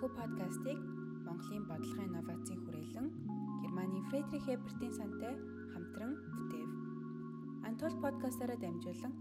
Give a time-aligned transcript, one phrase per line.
[0.00, 0.78] Энэхүү подкастыг
[1.28, 3.08] Монголын бодлогын инновацийн хүрээлэн
[3.60, 5.36] Германы Фредрих Эбертийн сантай
[5.76, 6.70] хамтран бүтээв.
[7.68, 9.12] Антол подкастаараа дамжуулан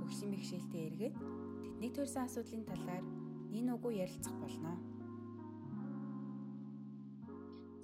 [0.00, 1.16] хөгжлийн бэхжилтэд эргээд
[1.60, 3.04] тэднийг төрсэн асуудлын талаар
[3.52, 4.72] нин уггүй ярилцах болно.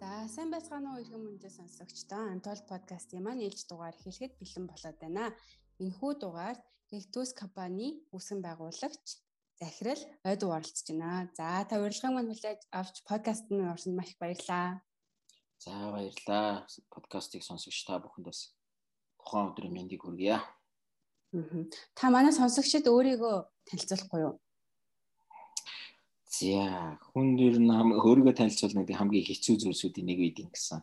[0.00, 4.96] За сайн байцгаана уу иргэн мөндөд сонсогчдоо Антол подкастын маань ээлж дугаар хэлэхэд бэлэн болоод
[5.04, 5.36] байна.
[5.84, 9.27] Энэхүү дугаард Гэлтүүс компани үүсгэн байгуулагч
[9.60, 11.30] захирал ойд оролцож байна.
[11.36, 14.82] За та урилгын маань хүлээж авч подкаст нь орсонд маш их баярлалаа.
[15.58, 16.66] За баярлалаа.
[16.94, 18.54] Подкастыг сонсогч та бүхэнд бас
[19.18, 20.38] тухайн өдрийн мэндийг хүргье.
[21.98, 24.34] Та манай сонсогчид өөрийгөө танилцуулахгүй юу?
[26.30, 30.80] За хүн ер нь өөрийгөө танилцуулна гэдэг хамгийн хэцүү зүйлсүүдийн нэг үед ингэсэн.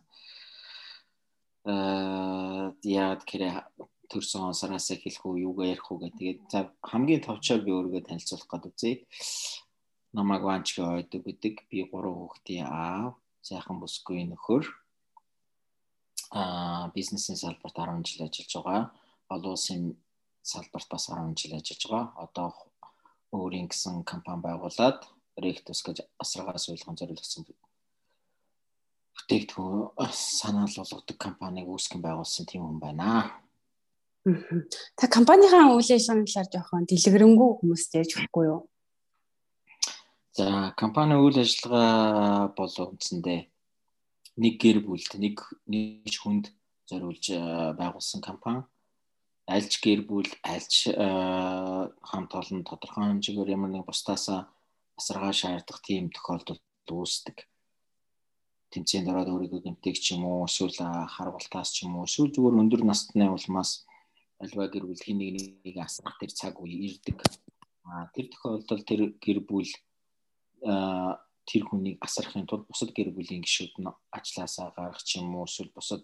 [1.72, 3.24] Аа яад
[4.06, 6.14] кэрэ төрсөн сараас эхлэх үү юугаа ярих үү гэх.
[6.18, 8.94] Тэгээд за хамгийн товчоор би өөрийгөө танилцуулах гээд үзье.
[10.14, 11.66] Намаг Ванчгийн ойдог гэдэг.
[11.70, 14.66] Би гурван хүүхдийн аав, сайхан бүсгүй нөхөр.
[16.32, 18.92] Аа бизнесийн салбарт 10 жил ажиллаж байгаа.
[19.34, 19.98] Олон улсын
[20.46, 22.14] салбарт бас 10 жил ажиллаж байгаа.
[22.22, 22.54] Одоо
[23.34, 25.02] өөрийн гэсэн компани байгуулад
[25.36, 33.45] Rectus гэж асаргаас ойлгон зориулсан бүтээгдэхүүн санаал болгодог компаниг үүсгэн байгуулсан тийм хүн байна.
[34.26, 38.62] Та компанийн үйл ажиллагааны талаар жоохон дэлгэрэнгүй хүмүүст ярьж өгөхгүй юу?
[40.34, 43.40] За, компани үйл ажиллагаа бол үндсэндээ
[44.42, 46.50] нэг гэр бүлд нэг нэг хүнд
[46.90, 47.26] зориулж
[47.78, 48.66] байгуулсан компани.
[49.46, 54.50] Альж гэр бүл, альж хамт олон тодорхой хэмжээгээр ямар нэг бусдаасаа
[54.98, 57.46] асаргаа шаардах тийм тохиолдолд үүсдэг
[58.74, 60.82] тэмцээнд ороод өөрийгөө гэмтэх ч юм уу эсвэл
[61.14, 63.86] харгалтаас ч юм уу эсвэл зүгээр өндөр насны улмаас
[64.46, 67.18] альва гэр бүл хин нэг нэг асрах тэр цаг үе ирдэг.
[67.86, 69.70] А тэр тохиолдолд тэр гэр бүл
[71.46, 75.70] тэр хүнийг асрахын тулд бусад гэр бүлийн гишүүд нь ажлаасаа гарах ч юм уу эсвэл
[75.74, 76.02] бусад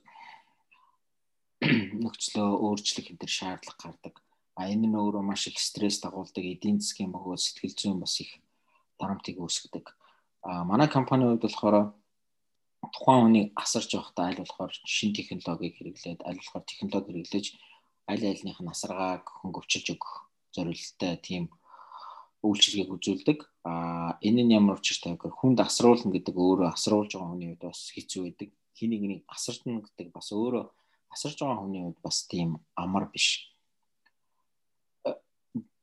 [2.04, 4.16] нөхцлөө өөрчлөх энэ төр шаардлага гардаг.
[4.58, 8.38] А энэ нь өөрөө маш их стресс дагуулдаг эдийн засгийн бөгөөд сэтгэл зүйн бас их
[9.02, 9.86] дарамтыг үүсгэдэг.
[10.46, 11.76] А манай компанийн хувьд болохоор
[12.94, 17.46] тухайн хүнийг асарч явахдаа аль болохоор шин технологиг хэрэглээд аль болохоор технологи хэрэглэж
[18.08, 20.14] аль альных нь асаргааг хөнгөвчилж өгөх
[20.56, 21.44] зорилттой тийм
[22.42, 23.40] үйлчилгээг үзүүлдэг.
[23.64, 27.64] А энэ нь ямар учиртай вэ гэхээр хүнд асруулна гэдэг өөрөө асруулж байгаа хүний хувьд
[27.70, 28.50] бас хэцүү байдаг.
[28.74, 30.66] Хэнийг нэг асарчна гэдэг бас өөрөө
[31.14, 33.54] асарж байгаа хүний хувьд бас тийм амар биш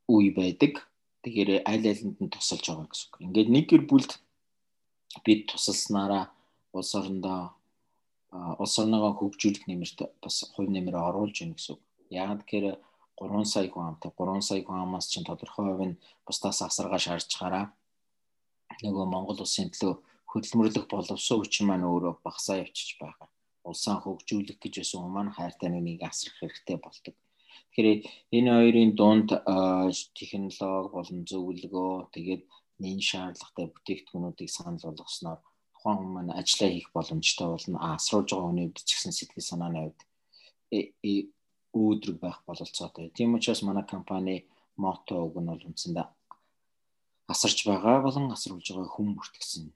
[0.09, 0.83] үе байдаг.
[1.23, 3.15] Тэгэхээр аль алинд нь тусалж байгаа гэсэн үг.
[3.23, 4.11] Ингээд нэг гэр бүлд
[5.23, 6.31] бид тусалснараа
[6.75, 7.55] улс орондоо
[8.31, 11.81] улс орноо хөгжүүлэх нэмэрт бас хувь нэмрээ оруулж ийн гэсэн үг.
[12.09, 12.77] Яг тэгэхээр
[13.19, 17.29] 3 сая хүн амтай 3 сая хүн амаас чинь тодорхой хувь нь бусдаас асаргаа шаарч
[17.39, 17.65] гараа
[18.83, 19.95] нөгөө Монгол улсын төлөө
[20.31, 23.27] хөдөлмөрлөх боловсон хүчин маань өөрөө багасаа явчихж байгаа.
[23.69, 27.15] Улсаа хөгжүүлэх гэж байсан хүмүүс маань хайртай нэг асрах хэрэгтэй болдог.
[27.73, 27.99] Тэгэхээр
[28.37, 29.29] энэ хоёрын дунд
[30.17, 32.43] технологи болон зөвлөгөө тэгээд
[32.83, 35.39] нэн шаардлагатай бүтээгдэхүүнүүдийг санал болгосноор
[35.73, 37.77] тухайн хүмүүс маань ажиллаа хийх боломжтой болно.
[37.93, 40.01] Асруулж байгаа хүний ч гэсэн сэтгэл санааны хувьд
[40.77, 41.13] э, э,
[41.73, 43.11] өөдрөг байх бололцоотой.
[43.13, 46.07] Тийм учраас манай компани мото үг нь бол үндсэндээ
[47.29, 49.69] асарч байгаа болон асруулж байгаа хүн бүртгэсэн.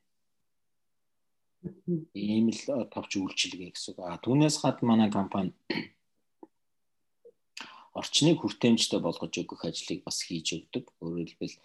[2.18, 2.62] Ийм л
[2.94, 4.00] товч үйлчилгээ гэсэн үг.
[4.02, 5.54] А түүнээс хад манай компани
[8.00, 10.90] орчныг хүртээмжтэй болгож өгөх ажлыг бас хийж өгдөг.
[10.98, 11.62] Өөрөөр хэлбэл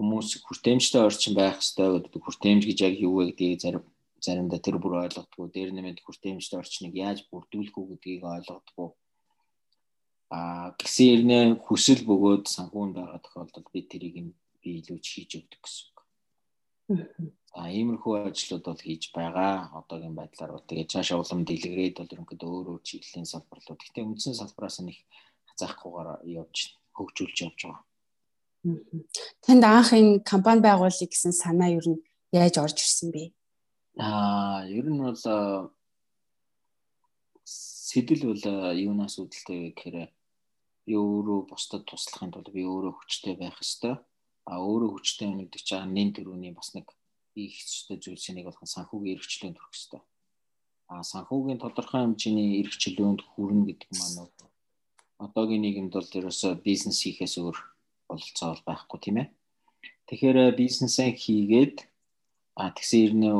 [0.00, 3.84] хүмүүс хүртээмжтэй орчин байх ёстой гэдэг хүртээмж гэж яг юу вэ гэдгийг зарим
[4.24, 5.52] заримдаа тэр бүр ойлгодгоо.
[5.52, 8.96] Дээр нэмээд хүртээмжтэй орчныг яаж бүрдүүлэх үү гэдгийг ойлгодгоо
[10.34, 15.60] а гэсэн ирнэ хүсэл бөгөөд санхүүнд байгаа тохиолдолд бид тэрийг нь би илүү хийж өгдөг
[15.62, 15.98] гэсэн үг.
[17.54, 19.70] А иймэрхүү ажлууд бол хийж байгаа.
[19.78, 23.78] Одоогийн байдлаар бол тэгээ цаашаа улам дэлгэрээд бол ерөнхийдөө өөр өөр чиглэлийн салбарлууд.
[23.78, 25.00] Гэтэ үндсэн салбараас их
[25.48, 26.08] хазаахгүйгээр
[26.42, 26.56] явж
[26.98, 27.82] хөгжүүлж явж байгаа.
[29.44, 32.02] Танд анх энэ компани байгуулъя гэсэн санаа юу нь
[32.34, 33.30] яаж орж ирсэн бэ?
[34.02, 35.22] Аа, ер нь бол
[37.94, 38.44] сэтэл бол
[38.74, 39.96] юунаас үүдэлтэй вэ гэхээр
[40.84, 43.96] би өөрөө бусдад туслахын тулд би өөрөө хүчтэй байх ёстой.
[44.44, 46.92] А өөрөө хүчтэй гэдэг чинь нэн төрөний бас нэг
[47.34, 50.02] их хэцүүтэй зүйлсийн нэг болох санхүүгийн эрхчлөөнд хүрэх ёстой.
[50.92, 54.28] А санхүүгийн тодорхой хэмжээний эрхчлөөнд хүрнэ гэдэг маань
[55.24, 57.56] одоогийн нийгэмд бол ерөөсөө бизнес хийхээс өөр
[58.08, 59.28] бололцоо бол байхгүй тийм ээ.
[60.12, 61.76] Тэгэхээр бизнесээ хийгээд
[62.60, 63.30] а тэгсэн ирнэ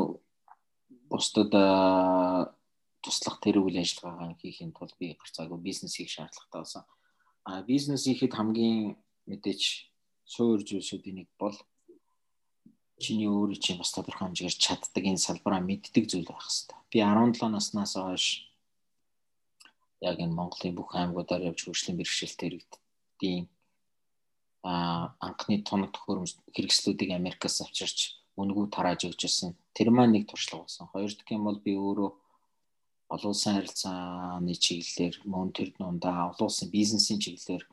[1.13, 1.53] бусдад
[3.05, 6.83] туслах тэр үйл ажиллагаагаа хийхин тулд би гарцаагүй бизнес хийх шаардлагатай болсон
[7.45, 8.97] а бизнес хийхэд хамгийн
[9.29, 9.61] мэдээч
[10.25, 11.55] суур зүйлсүүдийн нэг бол
[12.97, 16.79] чиний өөрөө чинь бас тодорхой хэмжээгээр чаддаг энэ салбараа мэддэг зүйл байх хэрэгтэй.
[16.91, 18.25] Би 17 наснаас хойш
[20.01, 23.45] яг энэ Монголын бүх аймагуудаар явж хөгжлийн бэрхшээлт иргэдийн
[24.65, 29.53] а анхны тоног төхөөрөмж хэрэгслүүдийг Америкаас авчирч үнгүү тарааж өгч ирсэн.
[29.77, 30.89] Тэр маань нэг туршлага болсон.
[30.89, 32.09] Хоёр дахь юм бол би өөрөө
[33.13, 37.63] олон улсын харилцааны чиглэлээр мөн тэр дундаа олон улсын бизнесийн чиглэлээр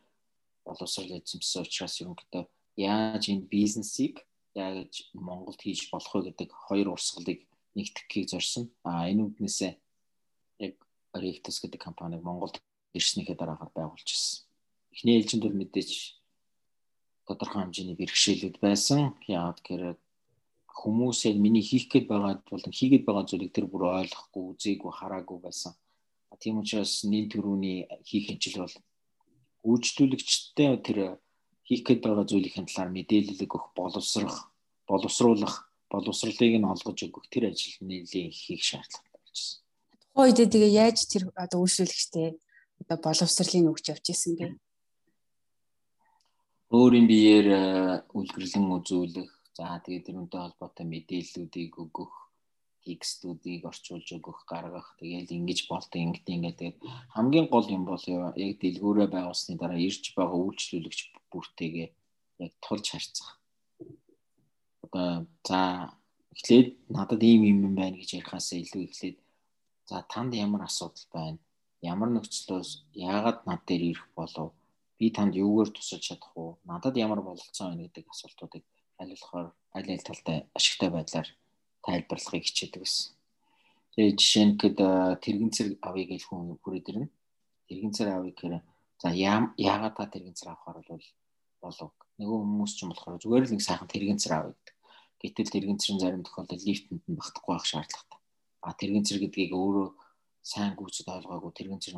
[0.66, 2.44] боловсрол эзэмсэн учраас ерөнхийдөө
[2.76, 4.14] яаж энэ бизнесийг
[4.54, 7.40] яаж Монголд хийж болох вэ гэдэг хоёр урсгалыг
[7.76, 8.64] нэгтгэхийг зорьсон.
[8.84, 9.72] А энэ үднээсээ
[10.66, 10.74] яг
[11.16, 12.60] Rectus гэдэг компаниг Монголд
[12.92, 14.44] ирснийхээ дараагаар байгуулж ирсэн.
[14.92, 15.90] Эхний ээлжинд бол мэдээж
[17.24, 19.16] тодорхой хэмжээний бэрхшээлүүд байсан.
[19.24, 19.96] Яагаад гэхээр
[20.72, 25.38] хүмүүс яг миний хийх гээд байгаа бол хийгээд байгаа зүйлийг тэр бүр ойлгохгүй, үзээгүй, хараагүй
[25.44, 25.72] байсан.
[26.40, 28.76] Тийм учраас нийт төрөүний хийх ажил бол
[29.68, 30.98] үйлчлүүлэгчтэй тэр
[31.68, 34.50] хийх гээд байгаа зүйлийн талаар мэдээлэл өгөх, боловсрох,
[34.88, 39.60] боловсруулах, боловсролыг нь олгож өгөх тэр ажил нэлээд хийх шаардлагатай болчихсон.
[40.12, 42.28] Тухайн үедээ тэгээ яаж тэр одоо үйлчлүүлэгчтэй
[42.82, 44.46] одоо боловсролыг өгч явж исэн бэ?
[46.72, 47.46] өөрийн биеэр
[48.16, 52.12] үлгэрлэн үзүүлэх За тэгээд тэрнтэй холбоотой мэдээллүүдийг өгөх,
[52.84, 54.96] текстүүдийг орчуулж өгөх, гаргах.
[54.98, 56.78] Тэгээд ингэж болтой ингэж ингээд тэгээд
[57.14, 61.00] хамгийн гол юм бол яг дэлгүүрээ байгуулсны дараа ирж байгаа үйлчлүүлэгч
[61.30, 61.88] бүртээгээ
[62.42, 63.38] яг тулж харьцах.
[64.84, 65.60] Одоо за
[66.32, 69.16] эхлээд надад ийм юм юм байна гэж ярихаасаа илүү эхлээд
[69.88, 71.38] за танд ямар асуудал байна?
[71.84, 74.56] Ямар нөхцлөөс яагаад над дээр ирэх болов?
[74.98, 76.58] Би танд юугаар тусалж чадах уу?
[76.64, 78.64] Надад ямар бололцоо байна гэдэг асуултуудыг
[78.98, 79.46] болохоор
[79.76, 81.28] аль аль талтай ашигтай байдлаар
[81.84, 83.12] тайлбарлахыг хичээдэг гэсэн.
[83.92, 84.78] Тэгээ жишээ нь гэд
[85.24, 87.08] тэрэгэнцэр авъя гэж хүн хүрээд ирнэ.
[87.68, 88.54] Тэрэгэнцэр авъя гэхээр
[89.02, 91.04] за яагаад та тэрэгэнцэр авахар бол
[91.60, 91.90] болов.
[92.18, 94.76] Нөгөө хүмүүс ч юм болохоор зүгээр л нэг сайхан тэрэгэнцэр авъя гэдэг.
[95.22, 98.18] Гэтэл тэрэгэнцэрийн зарим тохиолдолд лифтэнд нь багтахгүй байх шаардлагатай.
[98.66, 99.88] А тэрэгэнцэр гэдгийг өөрөө
[100.42, 101.94] сайн гүйцэд ойлгоогүй тэрэгэнцэр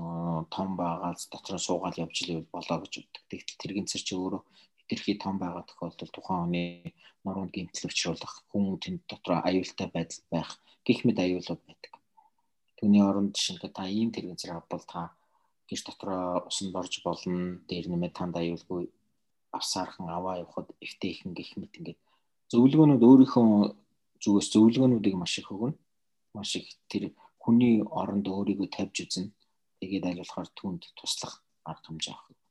[0.52, 3.23] том байгааз дотор суугаад явж ивэл болоо гэж боддог.
[3.32, 4.43] Тэгтэл тэрэгэнцэр чи өөрөө
[4.84, 6.69] хэтэрхий том байгаа тохиолдолд тухайн хүний
[7.25, 10.50] нуруунд гэмтэл учруулах, хүн тэнд дотор аюултай байдал байх
[10.84, 11.92] гих мэд аюулууд байдаг.
[12.76, 15.16] Түүний оронд жишээ та ийм тэрэгэн зэрэг авбал та
[15.69, 18.92] гэрч дотроо усан борж болно, дээр нэмээ танд аюулгүй
[19.56, 22.00] авсаархан аваа явахад эвтэйхэн гих мэт ингээд
[22.52, 23.48] зөвлөгөөнүүд өөрийнхөө
[24.22, 25.76] зүгээс зөвлөгөөнүүдийг маш их өгнө.
[26.37, 29.32] Маш их тэр хүний оронд өөрийгөө тавьж үзнэ.
[29.80, 32.44] Тэгээд аль болохоор түнд туслах арга хэмжээ авах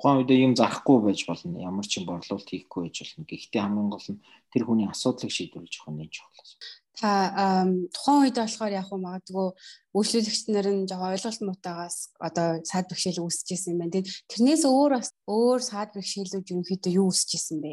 [0.00, 1.60] тухайн үедээ юм зарахгүй байж болно.
[1.60, 3.28] Ямар ч юм борлуулалт хийхгүй байж болно.
[3.28, 6.50] Гэхдээ хамгийн гол нь тэр хүний асуудлыг шийдвэрлэж явах нь чухал.
[6.96, 9.48] Та тухайн үед болохоор яг уу магадгүй
[9.92, 14.08] үйлчлүүлэгч нар нь жоо ойлголт муутагаас одоо саад бэрхшээл үүсэж исэн юм байна.
[14.28, 17.72] Тэрнээс өөр бас өөр саад бэрхшээлүүд юу үүсэж исэн бэ?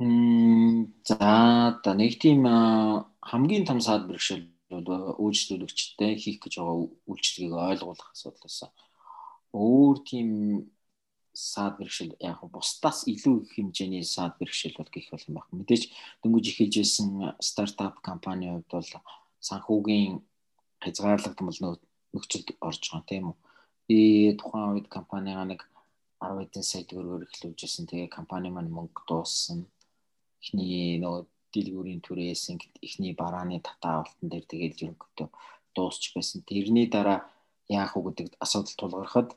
[0.00, 2.44] Мм за та нэг тийм
[3.20, 6.76] хамгийн том саад бэрхшээл үйлчлүүлэгчтэй хийх гэж байгаа
[7.10, 8.70] үйлчлэгийг ойлгуулах асуудал байсан
[9.52, 10.28] өөр тийм
[11.32, 15.58] саад бэрхшээл яг бусдаас илүү их хэмжээний саад бэрхшээл бол гэх бол юм байна.
[15.62, 15.82] Мэдээж
[16.22, 17.08] дөнгөж эхэлж исэн
[17.40, 18.90] стартап компанийн хувьд бол
[19.48, 20.20] санхүүгийн
[20.82, 21.58] хязгаарлагдмал
[22.12, 23.36] нөхцөлд орж байгаа тийм үү.
[23.86, 23.98] Би
[24.38, 25.60] тухайн үед компанийгаа нэг
[26.20, 27.88] 10 эдэн сая төгрөгөөр эхлүүлж исэн.
[27.88, 29.64] Тэгээ компани маань мөнгө дууссан.
[30.42, 32.42] Эхний нөгөө дэлгүүрийн түрээс
[32.86, 35.28] эхний барааны татаа алтан дээр тэгээд ерөнхийдөө
[35.74, 36.44] дуусч байсан.
[36.46, 37.26] Тэрний дараа
[37.70, 39.28] яах вэ гэдэг асуудал тулгархад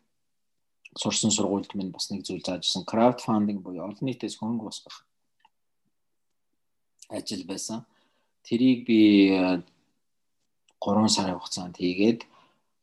[0.97, 5.05] сурсан сургуульд минь бас нэг зүйл заажсан краудфандинг буюу олон нийтээс хөнгө босгох
[7.09, 7.85] ажил байсан.
[8.43, 12.25] Тэрийг би 3 э, сарын хугацаанд хийгээд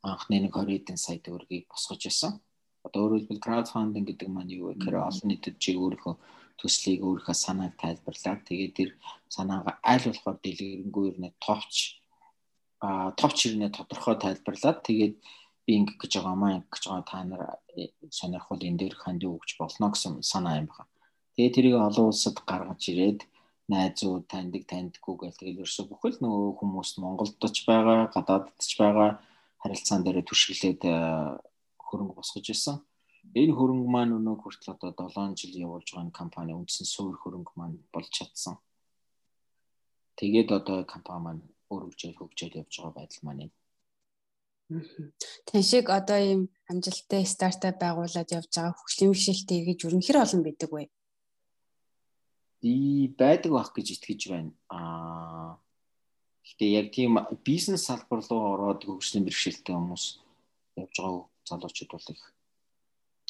[0.03, 2.41] анхны нэг 20 эдэн сая төгрөгийг босгож исэн.
[2.87, 6.15] Одоо өөрөөр хэлбэл краудфандинг гэдэг маань юу вэ гэхээр олон нийтэд чи өөрийнхөө
[6.57, 8.91] төслийг өөрийнхөө санааг тайлбарлаад тэгээд тэр
[9.29, 12.00] санаагаа аль болохоор дэлгэрэнгүй нэ товч
[12.81, 15.15] а товч ирнэ тодорхой тайлбарлаад тэгээд
[15.67, 17.43] би ингэх гэж байгаа маа ингэх гэж байгаа та нар
[17.77, 20.89] э, сонирхол энэ дээр ханд өгч болно гэсэн санаа юм байна.
[21.37, 23.21] Тэгээ тэрийг олон улсад гаргаж ирээд
[23.69, 29.21] найзууд таньдаг таньдаггүй гэл тэгэл ерөөсө бүхэл нөгөө хүмүүст Монголд ч байгаа, гадаадд ч байгаа
[29.63, 30.97] харилцаан дээр түшиглээд э,
[31.87, 32.77] хөрөнгө босгож ирсэн.
[33.37, 37.77] Энэ хөрөнгө маань өнөө хүртэл одоо 7 жил явуулж байгаа компани үндсэн суур хөрөнгө маань
[37.93, 38.57] болж чадсан.
[40.19, 41.43] Тэгээд одоо компани маань
[41.75, 43.57] өргөжөөл хөгжөөл явж байгаа байдал маань энэ
[45.51, 50.71] Тэн шиг одоо ийм амжилттай стартап байгуулад явж байгаа хөгжлийн бэрхшээлтэй гэж өрнөхөр олон байдаг
[50.71, 50.85] вэ?
[52.63, 52.75] Би
[53.19, 54.53] байдаг байх гэж итгэж байна.
[54.71, 55.59] Аа
[56.51, 57.13] Гэхдээ яг тийм
[57.47, 60.05] бизнес салбар руу ороод хөгжлийн бэрхшээлтэй хүмүүс
[60.83, 62.23] явж байгаа залуучууд бол их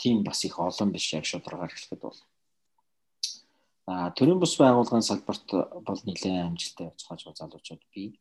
[0.00, 2.18] тийм бас их олон биш яг шударгаар хэлэхэд бол.
[3.84, 5.46] За төрийн бус байгууллагын салбарт
[5.86, 8.16] бол нэлээд амжилттай явцгааж байгаа залуучууд бий.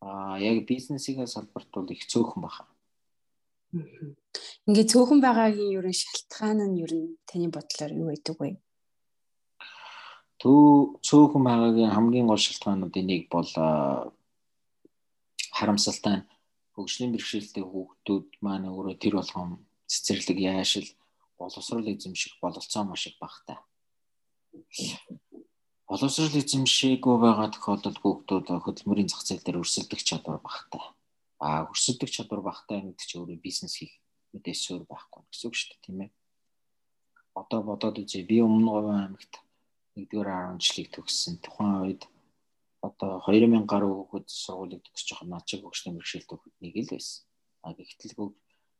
[0.00, 2.64] Аа яг бизнесийн салбарт бол их цөөхөн баха.
[4.66, 8.50] Ингээ цөөхөн байгаагийн ерөн шалтгаан нь ер нь таны бодлоор юу байдаг вэ?
[10.40, 13.50] Төө цөөхөн байгаагийн хамгийн гол шалтгаануудын нэг бол
[15.56, 16.16] харамсалтай
[16.74, 19.60] хөгжлийн бэрхшээлтэй хүүхдүүд маань өөрөө тэр болгон
[19.92, 20.88] цэцэрлэг яашил
[21.38, 23.58] боловсрол эзэмших бололцоо маш их багтай.
[25.90, 30.86] Боловсрол эзэмшээгүй байгаа тохиолдолд хүүхдүүд хөдөлмөрийн зах зээл дээр өрсөлдөх чадвар багтай.
[31.42, 33.98] А өрсөлдөх чадвар багтай гэдэг чинь өөрөө бизнес хийх
[34.30, 36.10] мэдээс өөр байхгүй гэсэн үг шүү дээ тийм ээ.
[37.34, 39.34] Одоо бодоод үзье би өмнө говь аймагт
[39.98, 41.42] 1-р 10 жилиг төгссөн.
[41.42, 42.02] Тухайн үед
[42.86, 47.18] одоо 2000 гаруй хүүхэд сургуулийг төгсөж байгаа наачиг хөгжлийн бэрхшээлтэй хүүхднийг л байсан.
[47.66, 48.14] А гэтэл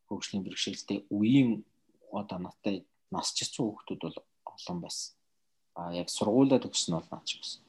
[0.06, 1.66] хөгжлийн бэрхшээлтэй үеийн
[2.14, 5.18] одоо надтай нас чицүү хүүхдүүд бол олон байсан.
[5.94, 7.60] Яг сургуулаа төгсөн бол наач байсан.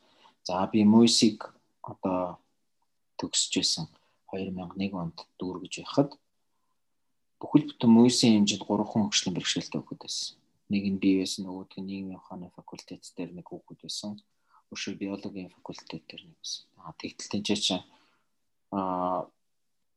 [0.44, 1.40] За би мөсийг
[1.82, 2.40] одоо
[3.20, 3.86] төгсөж байсан
[4.34, 6.12] 2001 онд дүүргэж байхад
[7.40, 10.38] бүхэл бүтэн мөсийн хэмжээнд 3 хүн хөгжлийн бэрхшээлтэй хүүхэд байсан.
[10.72, 14.12] Нэг нь бие байсан, нөгөөх нь нийгмийн ухааны факультет дээр нэг хүүхэд байсан
[14.72, 16.64] өшөө биологийн факультет дээр нэг байсан.
[16.80, 17.76] Аа тэгтэл тэнцээ чи
[18.72, 19.28] аа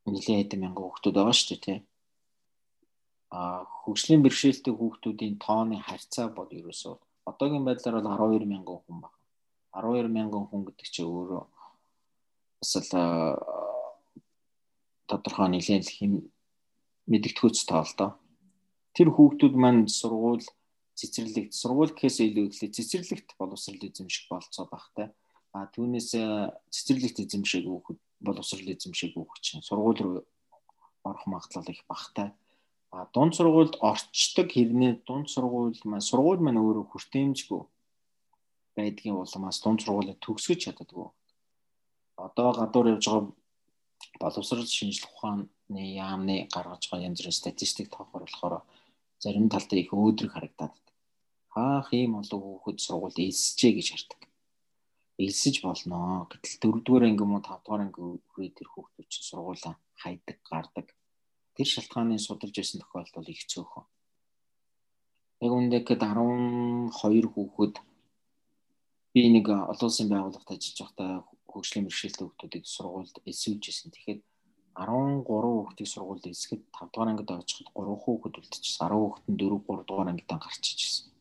[0.09, 1.78] нэлээд хэдэн мянган хүүхдүүд байгаа шүү дээ тий.
[3.38, 9.18] Аа хөгжлийн бэрхшээлтэй хүүхдүүдийн тооны харьцаа бол ерөөсөө одоогийн байдлаар бол 12 мянган хүн байна.
[9.74, 11.42] 12 мянган хүн гэдэг чинь өөрөө
[12.60, 12.90] бас л
[15.08, 16.12] тодорхой нэлээд хэм
[17.10, 18.10] мэдгэдэггүйц тоо л доо.
[18.96, 20.46] Тэр хүүхдүүд маань сургууль
[20.94, 25.10] цэцэрлэгт сургууль гэхээс илүү ихлэ цэцэрлэгт боловсрал эзэмших болцоо багтай.
[25.52, 26.14] А түүнээс
[26.70, 30.22] цэцэрлэгт эзэмшээг хүүхэд боловсрал эзэмшээг хүүхэд чинь сургууль руу
[31.04, 32.32] орох магадлал их багтай.
[32.94, 37.62] А дунд сургуульд орчдөг хэрнээ дунд сургууль маань сургууль маань өөрөө хүртээмжгүй
[38.76, 41.08] байдгийн улмаас дунд сургуулийг төгсгөж чаддаггүй.
[42.26, 43.32] Одоо гадуур явж байгаа
[44.22, 48.62] боловсрал шинжилх ухааны яамны гаргаж байгаа янз бүрийн статистик болохоор
[49.22, 50.74] зарим талдаа их өөдрөг харагдаад
[51.54, 54.20] хаах ийм олон хүүхэд сургуульд элсэжээ гэж хардаг.
[55.24, 56.26] Элсэж болноо.
[56.30, 60.86] Гэтэл 4-р анги муу 5-р анги хүрээ тэр хүүхдүүд чинь сургуулаа хайдаг, гардаг.
[61.54, 63.87] Тэр шалтгааныг судалж байсан тохиолдол их цөөхөн.
[65.44, 67.75] Яг үүндээ гээд 12 хүүхэд
[69.14, 71.11] би нэг олон улсын байгууллагт ажиллаж байхдаа
[71.50, 73.90] хөгжлийн бэрхшээлтэй хүүхдүүдийг сургуульд элсүүлжсэн.
[73.94, 74.20] Тэгэхээр
[74.75, 78.82] 13 хүүхдийг сургуульд элсгэд 5 дугаар ангид очиход 3 хүүхэд үлдчихсэн.
[78.90, 81.14] 10 хүүхэд нь 4 3 дугаар ангидаа гарч ижсэн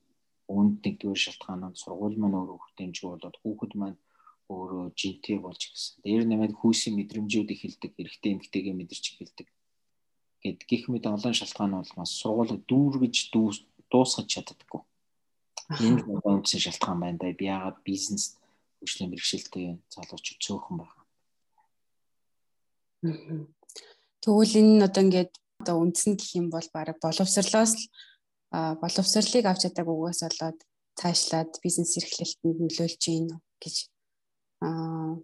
[0.52, 3.98] үүнд нэгдүгээр шалтгаан нь сургууль маань өөрөө хэмжээ болоод хүүхэд маань
[4.54, 5.94] өөрөө жинтэй болж гисэн.
[6.04, 9.48] Дээр нэмээд хүүсийн мэдрэмжүүд эхэлдэг, эрэгтэй эмэгтэйгээ мэдэрч эхэлдэг.
[10.44, 14.82] Гэт гих мэд олон шалтгаан бол маш сургууль дүүргэж дуусгаж чаддаггүй.
[15.80, 17.32] Энэ үнцэн шалтгаан байна да.
[17.32, 18.36] Би яагаад бизнес
[18.84, 21.04] хөгжлийн бэрхшээлтэй залуучууд цөөхөн байна.
[24.20, 25.32] Тэгвэл энэ нь одоо ингээд
[25.64, 27.84] одоо үндсэн гэх юм бол баг боловсрлоос л
[28.84, 30.60] боловсролыг авч чадаагүй угаас болоод
[31.00, 33.28] цаашлаад бизнес эрхлэлтэнд нөлөөлж гин
[33.64, 33.76] гэж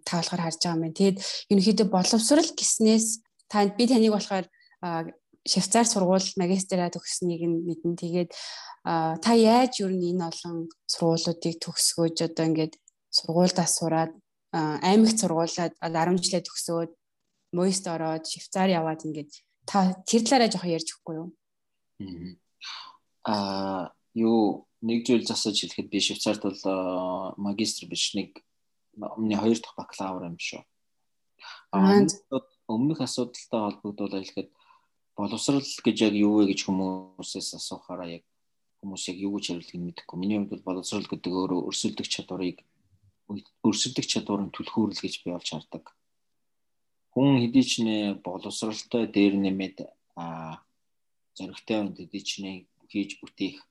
[0.08, 0.96] таалгаар харж байгаа юм.
[0.96, 1.16] Тэгэд
[1.52, 3.06] ерөнхийдөө боловсрал гиснээс
[3.52, 4.46] танд би таныг болохоор
[4.80, 7.96] Швейцар сургууль магистраа төгсснийг нь мэдэн.
[7.96, 8.30] Тэгээд
[8.84, 12.74] та яаж нь энэ олон сургуулиудыг төгсгөөж одоо ингээд
[13.08, 14.12] сургуульдаа сураад
[14.52, 16.90] аймагт сургуулаад 10 жилээ төгсөөд
[17.52, 19.32] Моист ороод Швейцар яваад ингээд
[19.66, 21.28] та тэр талаараа жоохон ярьж өгөхгүй юу?
[23.24, 26.60] а юу нэг зүйл засаж хэлэхэд би Швейцарт бол
[27.36, 28.40] магистр биш нэг
[28.96, 30.62] өмнө хоёр дахь бакалавр юм шүү.
[31.72, 32.06] Аа
[32.70, 34.48] өмнөх асуудалтай холбогдуулаад хэлэхэд
[35.20, 38.24] боловсрал гэж яг юу вэ гэж хүмүүсээс асуухаараа яг
[38.80, 40.16] хүмүүс яг юу гэж хариултыг мэдэхгүй.
[40.16, 42.64] Миний хувьд бол боловсрал гэдэг өөрөө өрсөлдөх чадварыг
[43.62, 45.84] өрсөлдөх чадварын түлхүүрэл гэж би олж хардаг.
[47.12, 49.76] Хүн хэдий ч нэ боловсралтай дээр нэмээд
[50.16, 50.62] а
[51.36, 52.50] зоригтой хүнд хэдий ч нэ
[52.90, 53.62] хийж бүтээх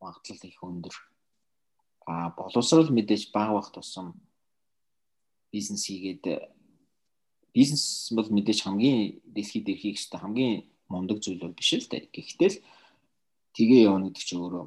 [0.00, 0.96] магадлал их өндөр.
[2.08, 4.18] А боловсрал мэдээж баг бах тусам
[5.52, 6.50] бизнес хийгээд
[7.54, 10.56] бизнес бол мэдээж хамгийн дэлхийд ирэх хэрэгтэй хамгийн
[10.90, 12.10] мундаг зүйл бол биш л дээ.
[12.10, 12.58] Гэхдээ л
[13.54, 14.66] тгээ явна гэдэг чинь өөрөө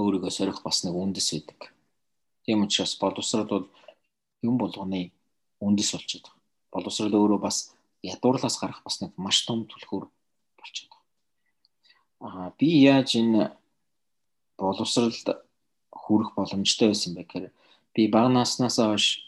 [0.00, 1.70] өөрийгөө сорих бас нэг үндэс байдаг.
[2.48, 3.66] Тийм учраас боловсрал бол
[4.42, 5.12] юм болгоны
[5.60, 6.40] үндэс болчиход байна.
[6.72, 10.08] Боловсрал өөрөө бас ядуурлаас гарах бас нэг маш том түлхүүр
[10.58, 10.92] болчиход
[12.22, 13.50] Аа би яаж энэ
[14.54, 15.26] боловсралд
[15.90, 17.46] хүрэх боломжтой байсан бэ гэхээр
[17.94, 19.26] би бага наснаасаа хойш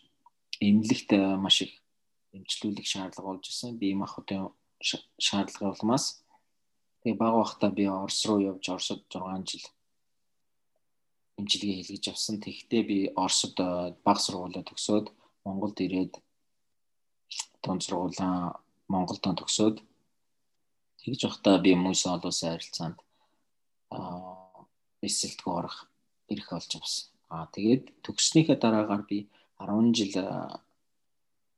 [0.63, 1.11] эмнэлэгт
[1.43, 1.73] маш их
[2.31, 3.79] эмчлүүлэх шаардлага болж исэн.
[3.79, 6.25] Би им ахуудын шаардлага улмаас
[7.03, 9.67] тэгээ бага байхдаа би Орос руу явж Оросод 6 жил
[11.39, 12.41] эмчилгээ хийлгэж авсан.
[12.41, 13.59] Тэгэхдээ би Оросд
[14.07, 15.07] баг сургуулаа төгсөөд
[15.45, 16.13] Монголд ирээд
[17.63, 19.77] дунд сургуулаа Монголд төгсөөд
[21.01, 22.99] тэгж явахдаа би мөс олон улсын харилцаанд
[23.91, 24.65] аа
[25.07, 25.79] эсэлтгөө орох
[26.33, 27.07] эрх олж авсан.
[27.29, 29.19] Аа тэгээд төгснөхийн дараагаар би
[29.59, 30.15] 10 жил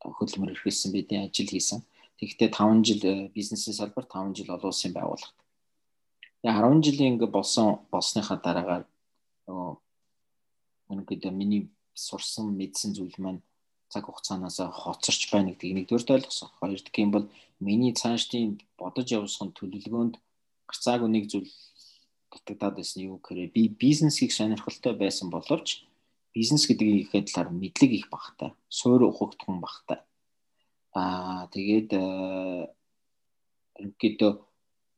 [0.02, 1.80] хөдөлмөр эрхэлсэн бидээ ажил хийсэн.
[2.18, 3.02] Тэгэхдээ 5 жил
[3.37, 5.37] бизнесийн салбар 5 жил олон улсын байгууллагт.
[6.42, 8.85] Тэгээ 10 жилийн ингээ болсон болсныхаа дараагаар
[9.46, 9.70] нөгөө
[10.90, 11.62] үнэхээр миний
[11.94, 13.40] сурсан мэдсэн зүйл маань
[13.92, 16.49] цаг хугацаанаас хоцорч байна гэдгийг нэгдүгээр ойлгосон.
[16.58, 17.26] Хоёр дахь юм бол
[17.61, 20.14] миний цаашдын бодож явсан төлөвлөгөөнд
[20.68, 21.50] гарцаагүй нэг зүйл
[22.32, 25.87] дутагдаад байсан юу гэхээр би бизнесийг сонирхолтой байсан боловч
[26.35, 29.99] бизнес гэдгийг талаар мэдлэг их багтай, суур ухагдсан багтай.
[30.96, 31.90] Аа тэгээд
[33.76, 34.32] ерөнхийдөө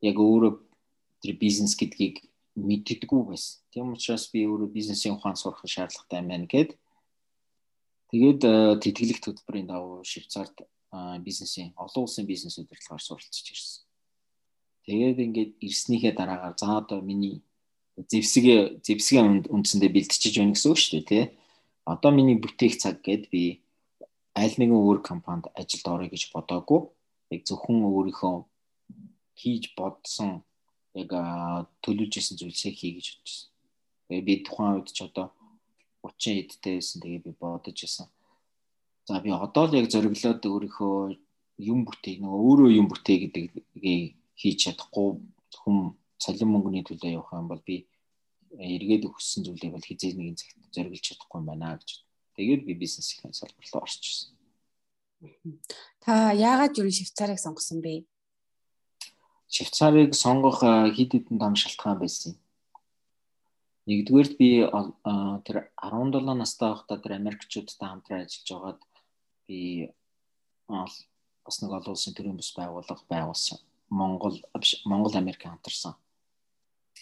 [0.07, 0.53] яг өөрөө
[1.23, 2.23] тэр бизнес гэдгийг
[2.55, 3.59] мэддэггүй байсан.
[3.75, 6.71] Тийм учраас би өөрөө бизнесийн ухаан сурах шаардлагатай байна гэд.
[8.15, 8.41] Тэгээд
[8.83, 10.63] тэтгэлэг хөтөлбөрийн давуу Швейцарт
[11.27, 13.83] бизнесийн олон улсын бизнес удирдлагаар суралцж ирсэн.
[14.87, 17.43] Тэгээд ингээд ирснийхээ дараагаар за одоо миний
[17.99, 21.25] зэвсгээ зэвсгээ үндсэндээ бэлтжиж байна гэсэн үг шүү дээ тий.
[21.85, 23.61] Одоо миний бүтээх цаг гээд би
[24.39, 26.81] аль нэгэн өөр компанид ажилд орё гэж бодоагүй.
[27.35, 28.35] Яг зөвхөн өөрийнхөө
[29.41, 30.31] хийж бодсон
[30.95, 31.11] яг
[31.83, 33.51] төлөвлөж исэн зүйлсээ хий гэж бодчихсон.
[34.09, 35.27] Тэгээ би тухайн үед ч одоо
[36.03, 37.03] 30 эдтэй байсан.
[37.03, 38.07] Тэгээ би бодож исэн.
[39.07, 40.97] За би одоо л яг зориглоод өөрийнхөө
[41.59, 45.09] юм бүтээх нөгөө өөрөө юм бүтээх гэдгийг хийж чадахгүй
[45.53, 45.79] зөвхөн
[46.23, 47.87] цалин мөнгөний төлөө явах юм бол би
[48.57, 51.91] эргээд өгсөн зүйлийг бол хизээ нэгэн цагт зориглож чадахгүй байна гэж.
[52.39, 54.31] Тэгээд би бизнесийн салбар руу орчихсон.
[55.99, 58.07] Та яагаад юу Швейцарыг сонгосон бэ?
[59.51, 62.39] Швейцарыг сонгох хэд хэдэн том шалтгаан байсан юм.
[63.91, 64.63] Нэгдүгээрт би
[65.43, 68.81] тэр 17 настай байхдаа тэр Америкчуудтай хамтран ажиллаж байгаад
[69.51, 69.91] би
[70.69, 73.59] бас нэг олон улсын төрийн бас байгууллага байгуулсан.
[73.91, 74.39] Монгол
[74.87, 75.99] Монгол Америк хамтарсан.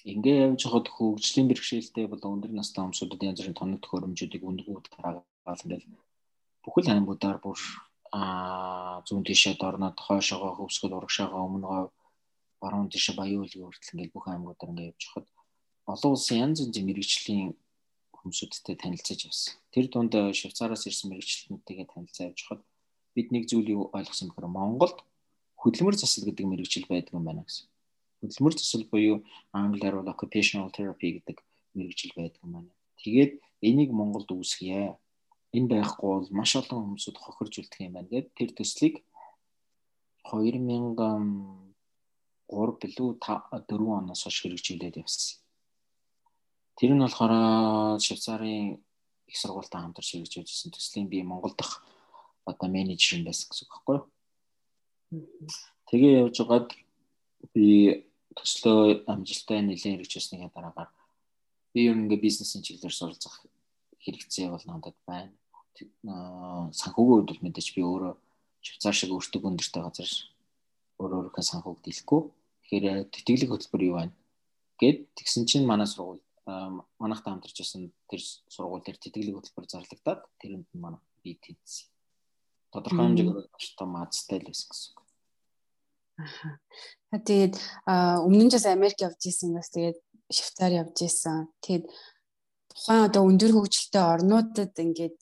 [0.05, 5.65] Ингээ явж хахад хөгжлийн бэрхшээлтэй бол өндөр настай хүмүүсүүдэд янз бүрийн тоног төхөөрөмжүүдийг үндгүүд гаргаад
[5.65, 5.87] ингээл
[6.65, 7.59] бүхэл аймагуудаар бүр
[8.13, 11.83] а зүүн тишээ дорнод хойшоогоо хөвсгөл урагшаага өмнөгөө
[12.61, 15.27] баруун тишээ баян үлгийн хүртэл ингээл бүх аймагуудаар ингээ явж хахад
[15.93, 17.55] олон улсын янз янзын мэрэгжлийн
[18.17, 19.55] хүмүүсүүдтэй танилцаж явсан.
[19.71, 22.63] Тэр дунд Швейцараас ирсэн мэрэгчлэнтэйгээ танилцаа явж хахад
[23.15, 24.99] бид нэг зүйлийг ойлгосон бохор Монголд
[25.63, 27.71] хөдөлмөр засал гэдэг мэрэгжил байдаг юм байна гэсэн.
[28.27, 29.23] Хөдөлмөр засал буюу
[29.55, 31.39] англиар бол occupational therapy гэдэг
[31.79, 32.71] мэрэгжил байдаг юм байна.
[32.99, 34.99] Тэгээд энийг Монголд үүсгье.
[35.55, 38.95] Энэ байхгүй бол маш олон хүмүүсүүд хохирж үлдэх юм байна гэдэг тэр төслийг
[40.27, 40.99] 2000
[42.47, 45.43] 3 билүү 4 оноос хойш хэрэгжүүлээд явсан.
[46.79, 48.79] Тэр нь болохоор Швейцарын
[49.27, 51.83] их сургуультай хамтарч хэрэгжүүлсэн төслийн би Монгол дахь
[52.47, 54.07] одоо менежер байсан гэсэн үг байхгүй юу?
[55.91, 56.71] Тэгээ явж байгаад
[57.51, 58.06] би
[58.37, 60.91] төслөө амжилттай нэлээд хэрэгжүүлснийхээ дараагаар
[61.73, 63.45] би ер нь ингээ бизнесийн чиглэлээр суралцах
[64.05, 65.33] хэрэгцээ бол надад байна.
[66.73, 68.15] Санхүүгийн бол мэдээж би өөрөө
[68.67, 70.11] Швейцар шиг өөртөө өндөртэй газар
[70.99, 72.21] өөр өөрийнхөө санхүүг дийлэхгүй.
[72.67, 74.15] Тэгэхээр тэтгэлэг хөтөлбөр юу байна?
[74.81, 76.23] Гэт тэгсэн чинь манай сургууль
[76.99, 81.87] манайхтай хамтарч байсан тэр сургууль дээр тэтгэлэг хөтөлбөр зарлагдаад тэрэнд нь манай би тэнцсэн.
[82.73, 85.06] Тодорхой хэмжээгээр том азтай л байсан гэсэн үг.
[86.17, 86.57] Аха.
[87.13, 87.55] Тэгээд
[88.25, 89.99] өмнө нь ч бас Америк явж исэн бас тэгээд
[90.33, 91.53] Швейцар явж исэн.
[91.61, 91.85] Тэгээд
[92.73, 95.21] тухайн одоо өндөр хөгжилтэй орнуудад ингээд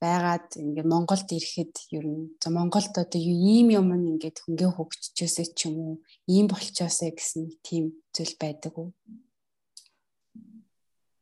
[0.00, 5.60] байгаад ингээд Монголд ирэхэд ер нь за Монголд одоо ийм юм ингээд хөнгөө хөгжчихөөсэй ч
[5.72, 5.94] юм уу
[6.28, 8.92] ийм болчоосэй гэсэн тийм зүйл байдаг уу?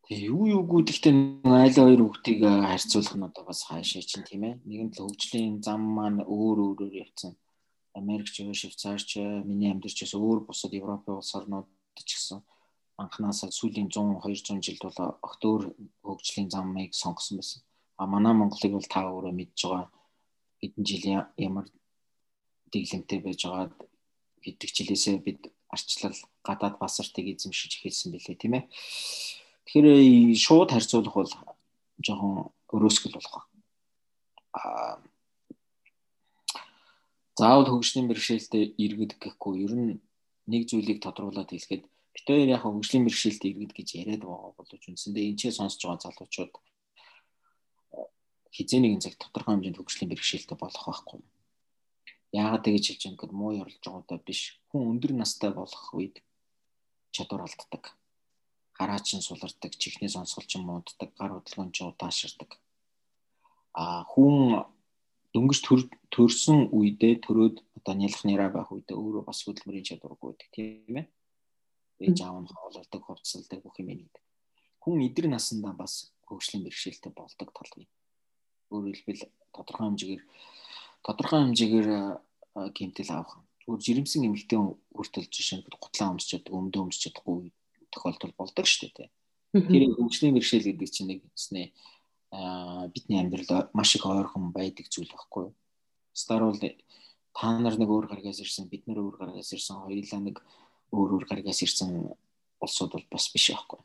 [0.05, 1.15] Тэгээ юу юугүй гэхдээ
[1.49, 4.55] айл хоёр хүүхдийг харьцуулах нь одоо бас хаашаа чинь тийм ээ.
[4.69, 7.33] Нэгэн л хөгжлийн зам маань өөр өөрөөр явцсан.
[7.95, 11.69] Америкч, Швейцарч, миний амьдарчээс өөр бусад Европын улс орнууд
[12.03, 12.43] ч гэсэн
[12.99, 15.63] анханасаа сүүлийн 100 200 жилд бол огт өөр
[16.03, 17.63] хөгжлийн замыг сонгосон байсан
[17.97, 19.87] А манай Монголыг бол та өөрөө мэдж байгаа
[20.59, 21.05] хэдэн жил
[21.39, 21.67] ямар
[22.75, 23.71] дэглэмтэй байж байгаа
[24.43, 28.65] гэдэг жилээсээ бид арчлал гадаад басартыг эзэмшиж эхэлсэн билээ тийм ээ.
[29.65, 31.33] Тэгэхээр шууд харьцуулах бол
[32.03, 33.47] жоохон өрөөсгөл болох.
[34.59, 34.99] Аа
[37.39, 39.93] заавал хөгжлийн бэрхшээлтэй иргэд гэхгүй ер нь
[40.51, 41.85] нэг зүйлийг тодруулаад хэлэхэд
[42.27, 46.53] хоёр яг хөгжлийн бэрхшээлтэй иргэд гэж яриад байгаа боловч үндсэндээ энэ ч сонсож байгаа залуучууд
[48.55, 51.21] хизээ нэгэн цаг тодорхой хэмжээнд хөгжлийн бэрхшээлтэй болох байхгүй.
[52.39, 54.63] Яагаад тэгэж хэлж юм гээд муу ярилж байгаадаа биш.
[54.71, 56.23] Хүн өндөр настай болох үед
[57.15, 57.85] чадвар алддаг.
[58.79, 62.59] гараа чин сулардаг, чихний сонсгол чин мууддаг, гар хөдөлгөөн чин удааширдаг.
[63.73, 64.67] А хүн
[65.35, 65.59] дөнгөж
[66.15, 71.07] төрсөн үедээ төрөөд одоо нялх нэраа байх үедээ өөрөө бас хөдөлмөрийн чадваргүй байдаг тийм ээ.
[72.07, 74.15] Ээж аав нь хоололдог, хувцалдаг бүх юм нэг.
[74.79, 77.91] Хүн эдэр насандаа бас хөгжлийн бэрхшээлтэй болдог тал бий.
[78.71, 80.23] Өөрөөр хэлбэл тодорхой хэмжээгээр
[81.03, 81.89] тодорхой хэмжээгээр
[82.71, 83.43] гэмтэл авах.
[83.67, 84.59] Зүгээр жирэмсэн эмэгтэй
[84.95, 87.51] хүртэл жишээ нь гутлаа өмсч чаддаг, өмдөө өмсч чадахгүй
[87.91, 89.11] тохиолдол болдог шүү дээ.
[89.55, 91.75] Тэр хөгжлийн бэрхшээл гэдэг чинь нэг нэснэ
[92.95, 95.55] бидний амьдрал маш их ойрхон байдаг зүйл байхгүй юу?
[96.13, 96.59] Старуул
[97.35, 100.37] та нар нэг өөр гаргаас ирсэн, бид нар өөр гаргаас ирсэн, хоёулаа нэг
[100.95, 102.15] өөр өөр гаргаас ирсэн
[102.63, 103.81] улсууд бол бас биш байхгүй.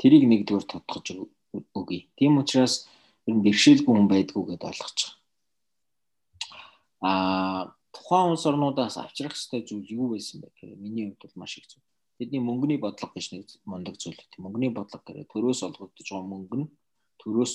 [0.00, 1.06] Тэрийг нэгдүгээр тодтогч
[1.76, 2.08] өгье.
[2.16, 2.88] Тийм учраас
[3.28, 5.10] ер нь бэрхшээлгүй хүн байдгүй гэдээ байгаа.
[7.04, 11.60] Аа тухайн улс орнуудаас авчрах ёстой зүйл юу байсан бэ гэхээр миний хувьд бол маш
[11.60, 11.84] их зүйл.
[12.18, 14.16] Бидний мөнгөний бодлого гэж нэг мундаг зүйл.
[14.40, 16.68] Мөнгөний бодлого гэхээр төрөөс олгогдож байгаа мөнгө нь
[17.22, 17.52] төрөөс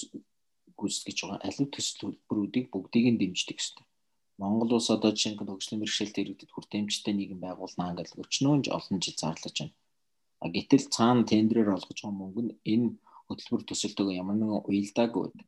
[0.80, 3.86] гүйцэтгэж байгаа аливаа төсөл төлбөрүүдийг бүгдийг нь дэмждэг ёстой.
[4.42, 9.18] Монгол улс одоо жишээ нь хөгжлийн бэрхшээлтэй иргэдэд хүртээмжтэй нийгэм байгуулнаа гэж өчнөөн олон жил
[9.22, 9.76] зарлаж байна.
[10.44, 12.88] А гэтэл цаана тендерээр олгож байгаа мөнгө нь энэ
[13.28, 15.48] хөтөлбөр төсөлтөөгөө ямар нэгэн уялдаагүй байдаг.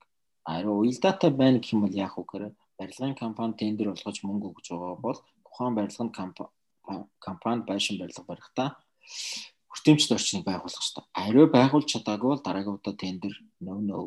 [0.54, 2.46] Араа уялдаатай байна гэх юм бол яах вэ гэхээр
[2.80, 6.10] барилгын компани тендер олгож мөнгө өгж байгаа бол тухайн барилгын
[7.26, 8.70] компани байшин барилга барихдаа
[9.70, 11.06] хүртээмжтэй орчныг байгуулах хэрэгтэй.
[11.14, 14.06] Ариу байгуулж чадаагүй бол дараагийн удаа тендер нөө нөө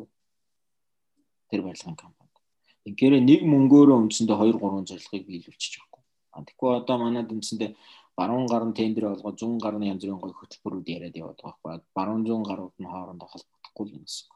[1.50, 2.36] тэр барилгын компанид.
[2.84, 6.02] Тэгэхээр нэг мөнгөөрөө үндсэндээ 2 3 зорилгыг биелүүлчих жоохгүй.
[6.34, 7.70] А тэгэхгүй одоо манад үндсэндээ
[8.18, 11.62] баруун гар нь тендер олгоо зүүн гар нь янз бүрийн гоё хөтөлбөрүүд яриад яваад байгаа
[11.62, 11.94] байхгүй.
[11.94, 14.28] Баруун зүүн гарууд нь хоорондоо холбогдохгүй юм гэсэн.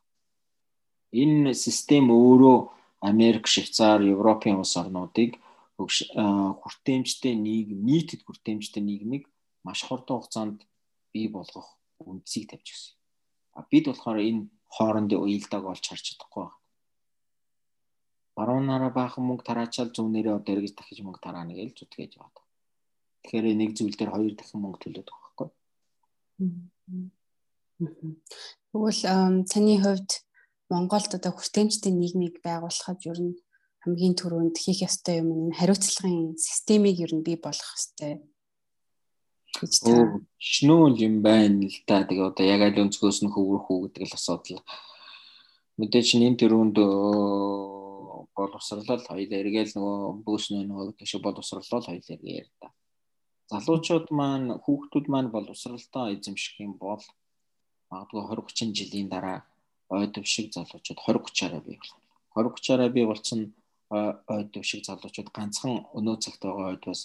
[1.22, 2.58] Энэ систем өөрөө
[3.10, 5.36] Америк, Швейцар, Европын улс орнуудыг
[5.76, 9.28] хүртээмжтэй нийгэм, нийтэд хүртээмжтэй нийгмийг
[9.66, 10.64] маш хурдан хугацаанд
[11.16, 11.68] бий болгох
[12.04, 12.94] үндсийг тавьж гисэн.
[13.56, 16.60] А бид болохоор энэ хоорондын уялдааг олж харж чадахгүй байна.
[18.36, 22.36] Баруунаараа баахан мөнгө тараачаал зүүнээрээ одоо эргэж дахиж мөнгө тараана гэж зүтгэж яваад.
[23.24, 25.48] Тэгэхээр нэг зүйл дээр хоёр дахин мөнгө төлөөд байгаа байхгүй.
[28.70, 29.00] Тэгвэл
[29.48, 30.10] цааны хувьд
[30.68, 33.34] Монголд одоо хүртээмжтэй нийгмийг байгуулахад ер нь
[33.86, 38.20] хамгийн түрүүнд хийх ёстой юм нь хариуцлагын системийг ер нь бий болгох ёстой
[39.60, 39.92] гэж та
[40.38, 42.04] шнүүл юм байна л да.
[42.04, 44.62] Тэгээ одоо яг аль өнцгөөс нь хөврөх үү гэдэг л асуудал.
[45.80, 46.76] Мэдээч энэ төрөнд
[48.36, 52.68] боловсрлол хоёул эргээл нөгөө бөөснөө нөгөө тийш боловсрлол хоёул эргээр да.
[53.50, 57.02] Залуучууд маань хүүхдүүд маань боловсролтой эзэмших юм бол
[57.90, 59.38] магадгүй 20 30 жилийн дараа
[59.88, 62.00] ойдов шиг залуучууд 20 30-аараа бий болох.
[62.34, 63.40] 20 30-аараа бий болсон
[63.90, 67.00] ойдов шиг залуучууд ганцхан өнөө цагт байгаа ойд бас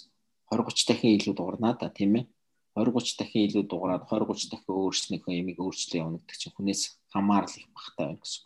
[0.50, 2.26] 20 30 дахин илүү дуурнаа да тийм ээ.
[2.74, 6.82] 20 30 дахин илүү дуурайад 20 30 дахин өөрчлөнийхөө ямиг өөрчлөө явна гэдэг чинь хүнээс
[7.12, 8.44] хамаарал их багтаа байна гэсэн.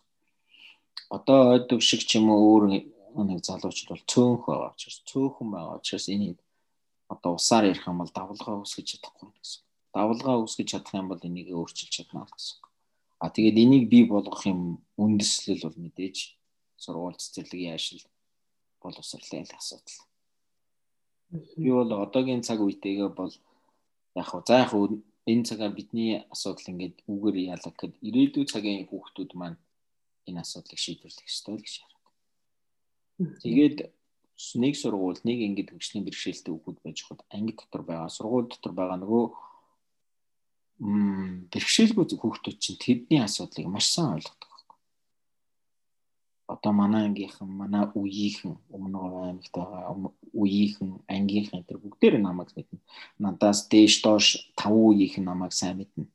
[1.15, 5.79] Одоо ойдов шиг ч юм уу өөр нэг залуучууд бол цөөнх байгаа учраас цөөхөн байгаа
[5.79, 6.37] учраас энийг
[7.07, 9.63] одоо усаар ярих юм бол давлгаа үүсгэж чадахгүй гэсэн.
[9.95, 12.59] Давлгаа үүсгэж чадах юм бол энийг өөрчилж чадна гэсэн.
[13.23, 16.37] А тэгээд энийг бий болгох юм үндэслэл бол мэдээж
[16.75, 18.03] сургууль цэцэрлэгийн яашил
[18.83, 19.99] боловсролын асуудал.
[21.31, 23.33] Би бол одоогийн цаг үетэйгээ бол
[24.17, 24.85] яг хөө за яг хөө
[25.31, 29.57] энэ цагаар бидний асуудал ингээд үгээр яалаа гэхэд ирээдүйн цагийн хүүхдүүд маань
[30.27, 32.05] энэ асуудлыг шийдвэрлэх ёстой л гэж хараад.
[33.43, 33.77] Тэгээд
[34.61, 38.97] нэг сургууль нэг ингээд хөгжлийн бэрхшээлтэй хүүхд байж хад анги дотор байгаа сургууль дотор байгаа
[39.01, 39.25] нөгөө
[41.51, 44.46] бэрхшээлгүй хүүхдүүд чинь тэдний асуудлыг маш сайн ойлгодог.
[46.47, 52.79] Одоо манай ангийнхан, манай үеийнхэн, өмнө аймагт байгаа үеийнхэн, ангийнхан тэр бүгдээр намайг мэднэ.
[53.19, 56.07] Надаас дээш доош 5 үеийнхэн намайг сайн мэднэ.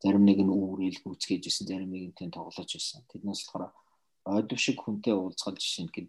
[0.00, 3.04] Зарим нэг нь үүрэл гүцгээж исэн, зарим нэг нь тэн тоглож исэн.
[3.12, 3.76] Тэднээс болохоор
[4.24, 6.08] ойдов шиг хүнтэй уулзгал жишээ нь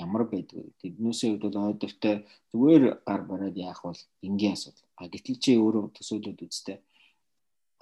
[0.00, 0.72] ямар байдгүй.
[0.80, 2.14] Тэднээсээ хувьд бол ойдовтой
[2.52, 4.88] зүгээр гар бараад яах бол энгийн асуудал.
[5.00, 6.78] А гэтэл чи өөрөө төсөөлөд үзтээ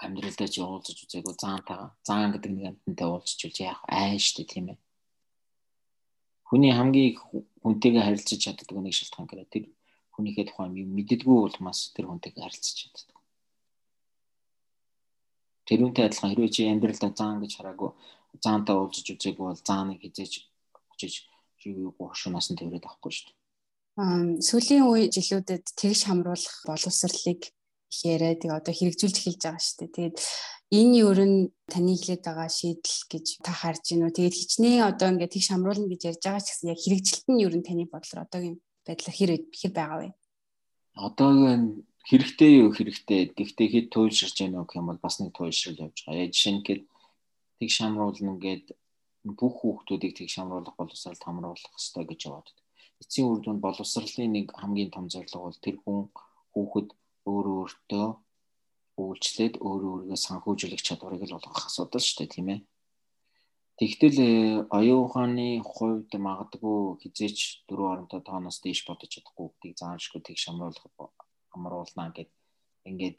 [0.03, 4.79] амьдралдаа чи уулзаж үзээгүй заантайгаа заан гэдэг нэг амтантай уулзч үл яах айштэй тийм ээ
[6.49, 7.17] хүний хамгийн
[7.63, 9.65] хүнтэйгээ харилцаж чаддаг нэг шалтгаан гэрээ тэр
[10.17, 13.17] хүнийхээ тухайн юм мэддэггүй улмаас тэр хүнтэйгээ харилцаж чаддаг.
[15.69, 17.91] Тэрүүнтэй адилхан хэрвээ чи амьдралдаа заан гэж хараагүй
[18.41, 20.33] заантаа уулзаж үзээгүй бол зааныг хизээж
[20.93, 21.29] очиж
[21.69, 23.37] юу гуушнаас нь тэрээд авахгүй шүү дээ.
[24.49, 29.95] Сүүлийн үе жилүүдэд тэгш хамруулах боловсрлыг их яриад одоо хэрэгжүүлж эхэлж байгаа шүү дээ.
[29.97, 30.17] Тэгээд
[30.69, 34.13] энэ ер нь таны хэлээд байгаа шийдэл гэж та харж уу?
[34.13, 37.55] Тэгээд хичнээн одоо ингээд тэг шамруулна гэж ярьж байгаа ч гэсэн яг хэрэгжилт нь ер
[37.57, 40.09] нь таны бодлоор одоогийн байдлаар хэр хэр байгаа вэ?
[41.09, 41.63] Одоогийн
[42.09, 43.33] хэрэгтэй юу хэрэгтэй.
[43.33, 46.21] Гэхдээ хэд туйлширч яах гэх юм бол бас нэг туйлшрал явж байгаа.
[46.21, 46.83] Яа жишээ нь гээд
[47.61, 48.67] тэг шамруулна гээд
[49.25, 52.49] бүх хүүхдүүдийг тэг шамруулах боловсролд хамруулах хэрэгтэй гэж яваад.
[53.01, 56.01] Эцсийн үр дүнд боловсролын нэг хамгийн том зорилго бол тэр хүн
[56.53, 56.89] хүүхэд
[57.29, 58.07] өөрөө өөртөө
[59.07, 62.61] үйлчлээд өөрөө өөрийгөө санхүүжүүлэх чадварыг л олгох асуудал шүү дээ тийм ээ.
[63.79, 64.33] Тэгтэл э,
[64.75, 70.83] оюун ухааны хувьд магадгүй хизээч дөрөв оронтой тооноос дээш бодож чадахгүй гэдгийг заашгүй тэг шамруулах
[71.55, 72.31] амруулнаа гэд
[72.91, 73.19] ингээд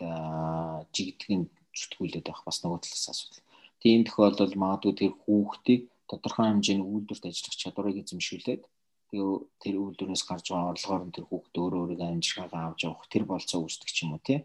[0.95, 1.41] жигдгэн
[1.79, 3.45] зүтгүүлээд байх бас нөгөө талаас асуудал.
[3.79, 8.61] Тийм тохиолдолд магадгүй тэр хүүхдийг тодорхой хэмжээний үйлдвэрт ажиллах чадварыг эзэмшүүлээд
[9.09, 13.59] тэр үйлдвэрээс гарч байгаа орлогоор нь тэр хүүхд өөрөө өөрийгөө амжирхаагаа авч явах тэр болцоо
[13.63, 14.39] үүсдэг ч юм уу тий.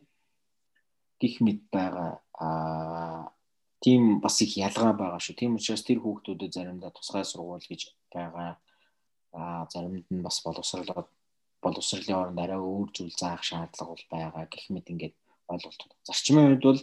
[1.24, 3.32] Гих мэд байгаа аа
[3.80, 5.40] тийм бас их ялгаа байгаа шүү.
[5.40, 8.60] Тийм учраас тэр хүүхдүүдэд заримдаа тусгай сургууль гэж байгаа.
[9.32, 11.08] Аа заримд нь бас боловсруулаад
[11.64, 15.16] боловсролын оронд арай өөр зүйл заах шаардлага бол байгаа гэх мэт ингээд
[15.48, 15.80] ойлголт.
[16.04, 16.80] Зарчмын үед бол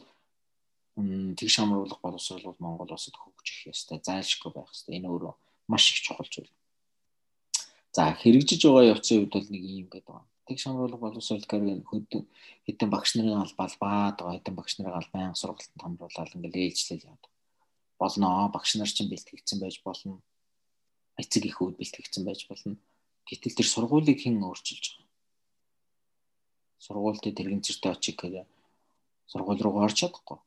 [1.37, 4.97] тэг шамруулах боловсрол бол Монгол улсад хөгжих ёстой, зайлшгүй байх ёстой.
[4.97, 5.33] Энэ өөрөө
[5.69, 6.49] маш их чухал зүйл.
[7.93, 12.25] За хэрэгжиж байгаа явцын үед бол нэг юм гэдэг байна тэг шамруулах боловсрол карьер хөдөө
[12.65, 17.05] хэдэн багш нарын албал баад байгаа хэдэн багш нарын аль байнга сургалтанд хамруулаад ингээл ээлжлэл
[17.05, 17.25] яваад.
[18.01, 20.21] Болно багш нар чинь бэлтгэгдсэн байж болно.
[21.21, 22.77] Эцэг эхүүд бэлтгэгдсэн байж болно.
[23.29, 25.09] Гэтэл тэр сургуулийг хэн өөрчилж байгаа?
[26.81, 28.45] Сургуультай тэрэгцэртэй очиг гэгээ
[29.29, 30.41] сургууль руу орч чадахгүй.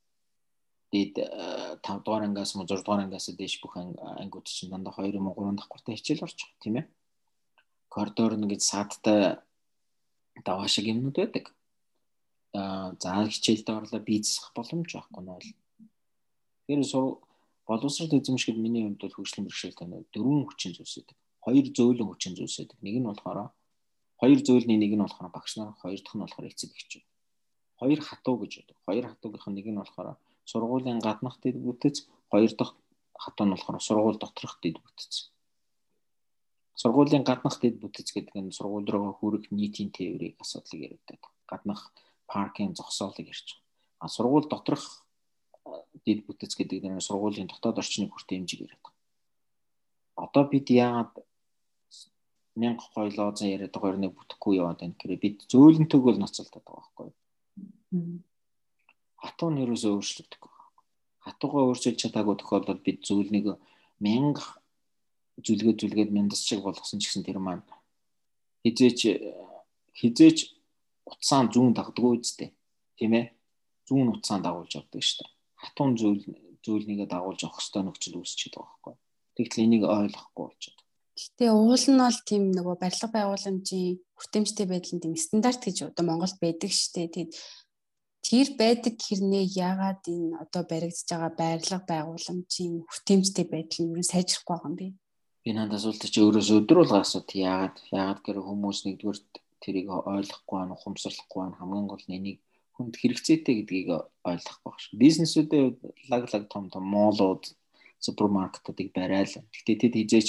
[0.91, 5.31] Дээд 5 дугаар ангиас мөн 6 дугаар ангиас дээш бүх ангиуд чинь дандаа 2 юм
[5.31, 6.87] уу 3 давхартай хичээл орж байгаа тийм ээ
[7.95, 9.39] коридор нэг саадтай
[10.43, 11.55] даваа шиг юмнууд байдаг.
[12.55, 15.49] Аа за хичээлд орлоо бизнесх боломж байхгүй нь бол.
[16.67, 17.23] Тэр сур
[17.67, 21.17] боловсрол эзэмшгэд миний хувьд бол хөгжлийн бэрхшээлтэй нэг дөрвөн хүчин зүйлс байдаг.
[21.45, 22.79] Хоёр зөөлөн хүчин зүйлс байдаг.
[22.83, 23.39] Нэг нь болохоор
[24.21, 27.05] хоёр зөөлний нэг нь болохоор багш нар, хоёр дахь нь болохоор эцэг эхчүүд.
[27.81, 28.77] Хоёр хатуу гэж байдаг.
[28.87, 30.09] Хоёр хатуугийнх нь нэг нь болохоор
[30.51, 31.97] сургуулийн гаднах дэд бүтэц,
[32.31, 32.75] хоёр дахь
[33.19, 35.34] хатуу нь болохоор сургууль доторх дэд бүтэц
[36.75, 41.07] сургуулийн гаднах дэд бүтэц гэдэг нь сургууль руу хүрэх нийтийн тээврийг асуудлыг яриад
[41.47, 41.93] гаднах
[42.27, 43.63] паркинг зогсоолыг ярьж байгаа.
[44.03, 45.07] А сургууль доторх
[46.05, 49.03] дэд бүтэц гэдэг нь сургуулийн дотоод орчны хүртээмжийг яриад байгаа.
[50.25, 51.15] Одоо бид яагаад
[52.57, 56.83] мянга гой лоозон яриад байгаа нэг бүтэхгүй яваад байна гэхээр бид зөөлөнтөг бол ноцолдод байгаа
[56.83, 57.15] байхгүй юу?
[59.23, 60.53] Хатуу нь ерөөсөө өөрчлөгдөхгүй.
[61.25, 63.47] Хатуугаа өөрчилж чадаагүй тохиолдолд бид зөөлнийг
[64.05, 64.45] мянга
[65.43, 67.65] зүлгээ зүлгээд мяндас шиг болгосон ч гэсэн тэр маань
[68.63, 69.01] хизээч
[69.99, 70.39] хизээч
[71.11, 72.51] утсаан зүүн дагддаг үстэй
[72.99, 73.27] тийм ээ
[73.89, 75.31] зүүн утсаан дагуулж авдаг дээ.
[75.63, 76.23] Хатуун зүйл
[76.65, 78.95] зүйлнийгээ дагуулж авах хэвээр нөхцөл үүсчихэд байгаа байхгүй.
[79.37, 80.81] Тэгтэл энийг ойлгохгүй болчиход.
[81.15, 86.05] Гэтэ уул нь бол тийм нөгөө барилга байгууламжийн хүртээмжтэй байдал нь тийм стандарт гэж одоо
[86.07, 87.07] Монголд байдаг дээ.
[87.15, 87.33] Тэгээд
[88.25, 94.55] тэр байдаг хэрнээ яагаад энэ одоо баригдаж байгаа барилга байгууламжийн хүртээмжтэй байдал нь юу сайжрахгүй
[94.57, 94.87] байгаа юм бэ
[95.45, 99.19] би надад асуулт чи өөрөөс өдөр болго асууд яагаад яагаад гэхээр хүмүүс нэгдүгээр
[99.65, 102.39] тэрийг ойлгохгүй байна ухамсарлахгүй байна хамгийн гол нь энийг
[102.77, 103.89] хүнд хэрэгцээтэй гэдгийг
[104.25, 105.01] ойлгохгүй шүү.
[105.05, 105.77] Бизнесүүдэд
[106.09, 107.45] лаг лаг том том моолууд
[108.01, 109.37] супермаркетуудыг барайл.
[109.53, 110.29] Гэхдээ тэд хизээч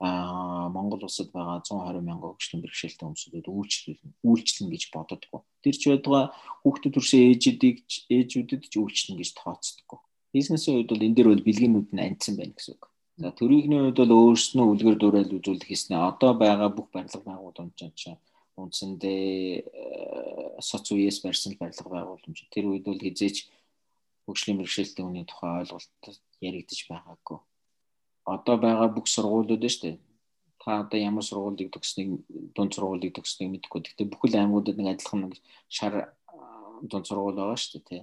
[0.00, 5.40] а Монгол улсад байгаа 120 мянган хөгжлийн бэрхшээлтэй хүмүүсүүдэд үйлчлүүлнэ үйлчлэн гэж бододгоо.
[5.62, 7.76] Тэр ч байдгаа хүүхдэд төрсэн ээжүүдийг
[8.10, 10.00] ээжүүдэд ч үйлчлэн гэж тооцдоггүй.
[10.34, 12.84] Бизнесийн хувьд бол энэ дээр бол бэлгэнүүд нь анцсан байна гэсэн үг.
[13.16, 15.94] За төрийнхний хувьд бол өөрснөө үлгэр дуурайл үзүүлэх хийснэ.
[15.94, 18.18] Одоо байгаа бүх барилга байгууламж чинь
[18.58, 22.38] үндсэндээ э, соц үеэс барьсан барилга байгууламж.
[22.50, 23.46] Тэр үед бол хизээч
[24.26, 26.02] хөгжлийн бэрхшээлтэй хүний тухай ойлголт
[26.42, 27.38] яригдчих байгаагүй.
[28.34, 29.96] Одоо байгаа бүх сургуулиуд шүү дээ.
[30.58, 32.18] Та одоо ямар сургуулийг төгснгийг
[32.50, 33.94] дунд сургуулийг төгснгийг мэдэхгүй.
[33.94, 35.38] Гэхдээ бүхэл аймагуудад нэг адилхан нэг
[35.70, 36.06] шар э,
[36.82, 38.02] дунд сургууль байгаа шүү дээ, тий.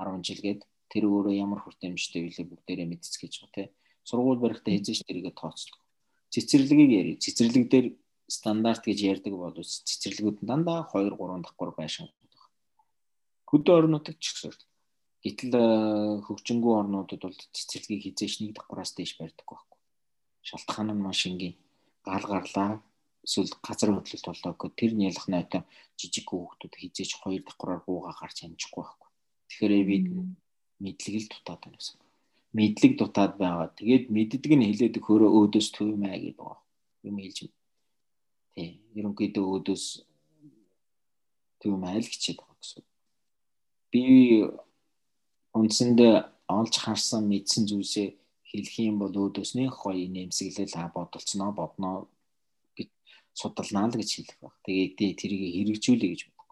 [0.00, 3.68] 10 жилгээд тэр өөрөө ямар хүртээмжтэй вэ бүгдээрээ мэдцгээж байгаа, тий
[4.04, 5.80] сургууль барихтаа хийж тэрийгэ тооцлоо.
[6.32, 7.12] Цэцэрлэгийг яри.
[7.24, 7.86] Цэцэрлэг дээр
[8.28, 12.08] стандарт гэж ярьдаг бол цэцэрлэгүүд нь дандаа 2 3 давхар байшин.
[13.48, 14.52] Хөдөө орнуудад ч гэсэн.
[15.24, 15.64] Гэтэл э,
[16.28, 19.78] хөгжингүү орнуудад бол цэцэрлэгийг хизээш нэг давхараас дээш барьдаг байхгүй.
[20.48, 21.56] Шалтгаан нь маш энгийн.
[22.04, 22.84] Гал гарлаа
[23.24, 25.64] эсвэл газар хөдлөлт болоог тэр нялх нойтон
[25.96, 29.10] жижиг хүүхдүүд хизээч хоёр давхраар буугаа гарч амжихгүй байхгүй.
[29.48, 29.96] Тэгэхээр би
[30.84, 32.03] мэдлэг л дутаад байна гэсэн
[32.54, 33.68] мэдлэг дутаад байгаа.
[33.74, 36.62] Тэгээд мэддэг нь хилээд өгөхөөрөө өөдөөс төвмэй гэдэг байгаа.
[37.02, 37.58] Юм хэлж байна.
[38.54, 38.70] Тий.
[38.94, 39.84] Ерөнхийдөө өөдөөс
[41.60, 42.84] төвмэй л гिचээд байгаа гэсэн.
[43.90, 44.02] Би
[45.58, 46.14] үндсэндээ
[46.46, 48.08] олж харсан мэдсэн зүйлсээ
[48.54, 52.06] хэлэх юм бол өөдөөс нэг гоё нэмсэглэл а бодолцноо бодноо
[52.78, 52.88] гэж
[53.34, 54.54] судалнаа л гэж хэлэх баг.
[54.62, 56.50] Тэгээд тэрийг хэрэгжүүлэе гэж боддог.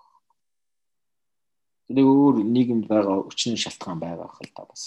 [1.86, 4.82] Тэгээ өөр нийгэмд байгаа өчнөө шалтгаан байгаа хэл та бас.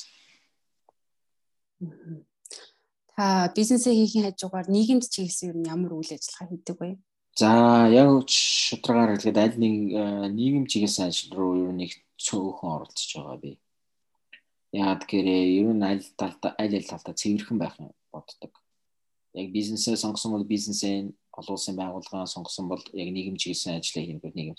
[3.15, 6.89] Та бизнесээ хийхин хажуугаар нийгэмд чиглэсэн юм ямар үйл ажиллагаа хийдэг вэ?
[7.39, 10.03] За яг шударгаар хэлгээд аль нэг э,
[10.35, 13.51] нийгэм чиглэсэн ажил руу ер нь их цөөхөн оролцож байгаа би.
[14.71, 15.27] Яагаад гэхээр
[15.59, 17.75] ер нь аль талдаа аль аль талдаа цэвэрхэн байх
[18.11, 18.53] боддог.
[19.35, 24.35] Яг бизнесээ сонгосон бол бизнесээ олон улсын байгууллагаа сонгосон бол яг нийгэм чиглэсэн ажлыг хийх
[24.35, 24.55] нийгэм.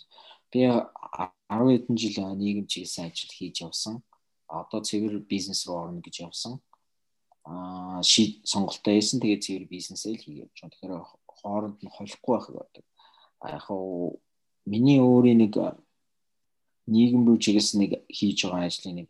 [0.52, 4.04] Би 10 хэдэн жил нийгэм чиглэсэн ажил хийж явсан.
[4.48, 6.60] Одоо цэвэр бизнес руу орно гэж явсан
[7.46, 10.72] аа шийд сонголтоо хийсэн тэгээд цэвэр бизнесээ л хийгээд байна.
[10.74, 10.94] Тэгэхээр
[11.38, 12.84] хооронд нь холихгүй байх гэдэг.
[13.42, 14.18] А яг хуу
[14.66, 15.54] миний өөрийн нэг
[16.90, 19.08] нийгэм рүү чиглэс нэг хийж байгаа ажлын нэг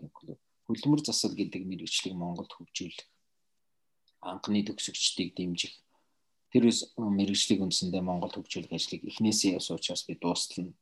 [0.66, 3.08] хөдөлмөр засал гэдэг мэрэгчлийг Монголд хөгжүүлэх
[4.20, 5.74] анхны төгсөгчдийг дэмжих
[6.50, 6.64] тэр
[6.96, 10.76] мэрэгчлийг үндсэндээ Монголд хөгжүүлэх ажлыг эхнээсээ яс учраас би дуустал нь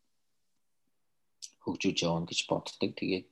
[1.65, 2.91] хөгжүүлж явна гэж боддог.
[2.95, 3.27] Тэгээд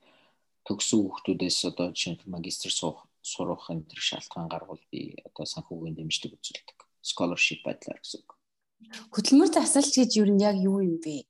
[0.67, 5.95] төгсөн хүүхдүүдээс одоо жишээ нь магистр суух сурах энэ төр шалтгаан гарвал би одоо санхүүгийн
[5.97, 6.79] дэмжлэг үзүүлдэг.
[7.03, 8.31] Scholarship байдлаар гэсэн үг.
[9.15, 11.23] Хөдөлмөр засалч гэж юу нь яг юу юм бэ?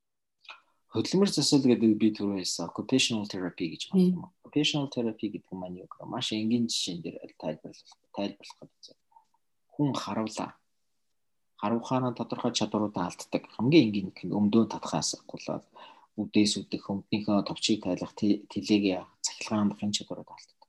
[0.92, 4.32] Хөдөлмөр засал гэдэг би түрүү хэлсэн occupational therapy гэж байна.
[4.40, 8.96] Occupational therapy гэдэг маань юу гэхээр маш энгийн жишээн дээр тайлбарлах тайлбарлах гэдэг.
[9.72, 10.50] Хүн харуулаа.
[11.60, 13.42] Харуулхаана тодорхой чадваруудаа алддаг.
[13.56, 15.64] Хамгийн энгийн нь өмдөө татхаас гулаад
[16.20, 18.84] үдээс үдэх өмднийхөө товчийг тайлах тэлээг
[19.24, 20.61] цахилгаан амбахын чадварууд алддаг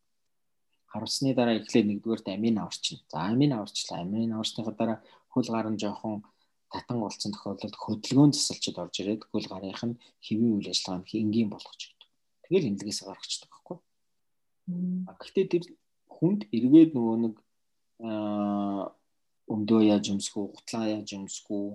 [0.94, 3.02] харуулсны дараа эхлээд нэгдүгээрт амин аварчин.
[3.12, 4.06] За амин аварчлаа.
[4.06, 5.00] Амин аварсныхаа дараа
[5.34, 6.22] хөл гар нь жоохон
[6.74, 11.82] татан болсон тохиолдолд хөдөлгөөн засалчид орж ирээд хөл гарынх нь хэвийн үйл ажиллагаанд энгийн болгож
[11.90, 12.10] өгдөг.
[12.46, 13.78] Тэгэл эндгээс гаргацдаг байхгүй.
[15.18, 15.64] Гэхдээ тэр
[16.14, 17.36] хүнд эргээд нөгөө нэг
[19.54, 21.66] өмдөө яаж өмсгүү, гутлаа яаж өмсгүү,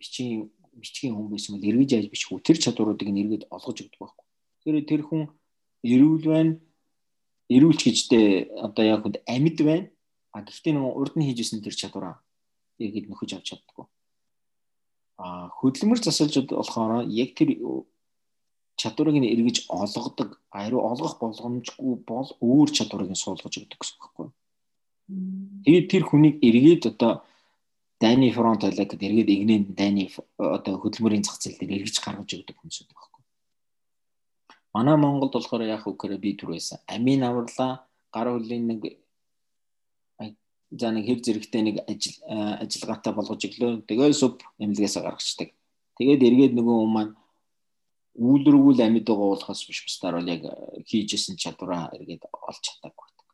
[0.00, 4.26] бичгийн бичгийн хүн байсан бол эргэж яаж бичихүү тэр чадваруудыг нь эргээд олгож өгдөг байхгүй.
[4.60, 5.22] Тэгэхээр тэр хүн
[5.92, 6.52] эрүүл байна
[7.50, 9.86] эрүүлч гэжтэй одоо яг хүнд амьд байна.
[10.34, 12.20] А гэхдээ нөгөө урд нь хийжсэн тэр чадвараа
[12.78, 13.86] эргээд нөхөж авч чаддаггүй.
[15.16, 17.56] А хөдөлмөр засалжууд болохоор яг тэр
[18.76, 24.04] чадварыг нь эргэж олгодог, ариу олгох боломжгүй бол өөр чадварыг нь суулгаж өгдөг гэсэн үг
[24.04, 24.28] байхгүй.
[25.64, 27.24] Тэгээд тэр хүнийг эргээд одоо
[28.02, 32.56] дайны фронт байлаа гэд эргээд игнэн дайны одоо хөдөлмөрийн зах зээл дээр эргэж гаргаж өгдөг
[32.60, 33.15] хүмүүс байдаг
[34.76, 36.78] Манай Монголд болохоор яг үгээр би түр байсан.
[36.84, 38.80] Амийн авралаа гар хөлийн нэг
[40.70, 42.16] за нэг хэв зэрэгтэй нэг ажил
[42.60, 45.48] ажиллагаатай болгож өглөө тэгээ сүп эмнэлгээс гаргацдаг.
[45.96, 47.12] Тэгээд эргээд нөгөө хүмүүс маань
[48.20, 50.42] үйлрүүл амьд байгаа болохоос биш бусдаар бол яг
[50.84, 53.26] хийжсэн чадвараа эргээд олж чадаагүй байдаг.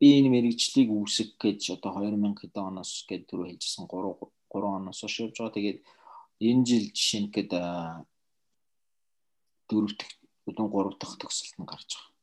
[0.00, 4.16] Би энэ мэрэгчлийг үүсгэх гэж одоо 2000 хэд оноос гээд түрүү хэлжсэн 3
[4.48, 5.56] 3 оноос хойш явж байгаа.
[5.56, 5.78] Тэгээд
[6.48, 7.52] энэ жил жишээ нь гээд
[9.68, 10.00] дөрөвт
[10.48, 12.16] өдөн 3 дахь төгсөлт нь гарч байгаа.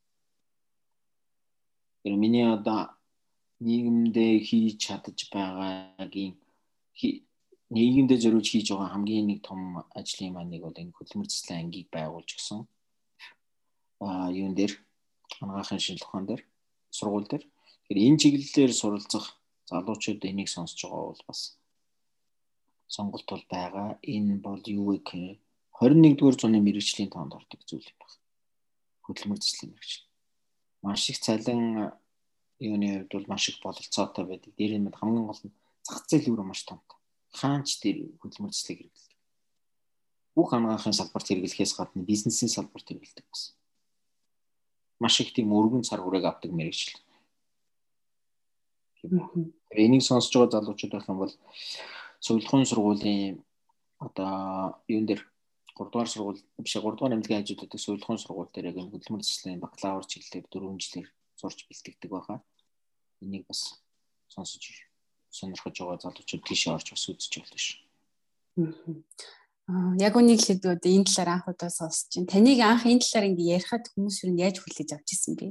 [2.01, 2.81] Тэр миний одоо
[3.65, 6.33] нийгэмдээ хийж чадаж байгаагийн
[7.75, 9.59] нийгэмдээ зориулж хийж байгаа хамгийн нэг том
[9.99, 12.61] ажлын маань нэг бол энэ хөдөлмөр заслын ангийг байгуулж гисэн.
[14.05, 14.73] Аа юун дээр
[15.41, 16.41] анагаахын шинжилгээ ухаан дээр
[16.97, 17.43] сургууль дээр.
[17.45, 19.25] Тэгэхээр энэ чиглэлээр суралцах
[19.69, 21.41] залуучууд энийг сонсож байгаа бол бас
[22.87, 23.89] сонголт бол байгаа.
[24.13, 25.37] Энэ бол юу вэ гэхээр
[25.81, 28.19] 21-р зууны мэрэгжлийн тоонд ордог зүйл юм байна.
[29.03, 30.07] Хөдөлмөр заслын мэрэгжил.
[30.81, 31.91] Маш их цалин
[32.59, 34.55] юуны хувьд бол маш их бололцоотой байдаг.
[34.55, 36.79] Дээр нь хамгийн гол нь зах зээл өөрөө маш том.
[37.35, 39.19] Хаанч дээр хөдөлмөр заслыг хэрэглэдэг.
[40.35, 43.55] Бүх анагаахын салбарт хэрэглэхээс гадна бизнесийн салбарт хэрэглэдэг гэсэн.
[45.03, 46.95] Маш их тийм өргөн цар хүрээг авдаг мэрэгжил.
[49.75, 51.33] Энийг сонсож байгаа залуучууд байх юм бол
[52.23, 53.43] сургуулийн сургуулийн
[53.99, 55.21] одоо юун дээр
[55.75, 60.05] 3 дугаар сургууль биш 3 дугаар эмнэлгийн хажууддаг сувилхын сургууль дээр яг хөдөлмөр заслын бакалавр
[60.07, 62.39] чиглэлээр 4 жилээр сурч бэлтгэдэг байгаа.
[63.23, 63.61] Энийг бас
[64.31, 64.63] сонсож
[65.29, 67.67] сонирхож байгаа залуучууд тийш орж бас үзэж болно ш.
[69.67, 72.31] Аа яг үнийг хэлээд энэ талаар анх удаа сонсож байна.
[72.31, 75.47] Таныг анх энэ талаар ингэ ярихад хүмүүс юу яаж хүлээж авч ирсэн бэ?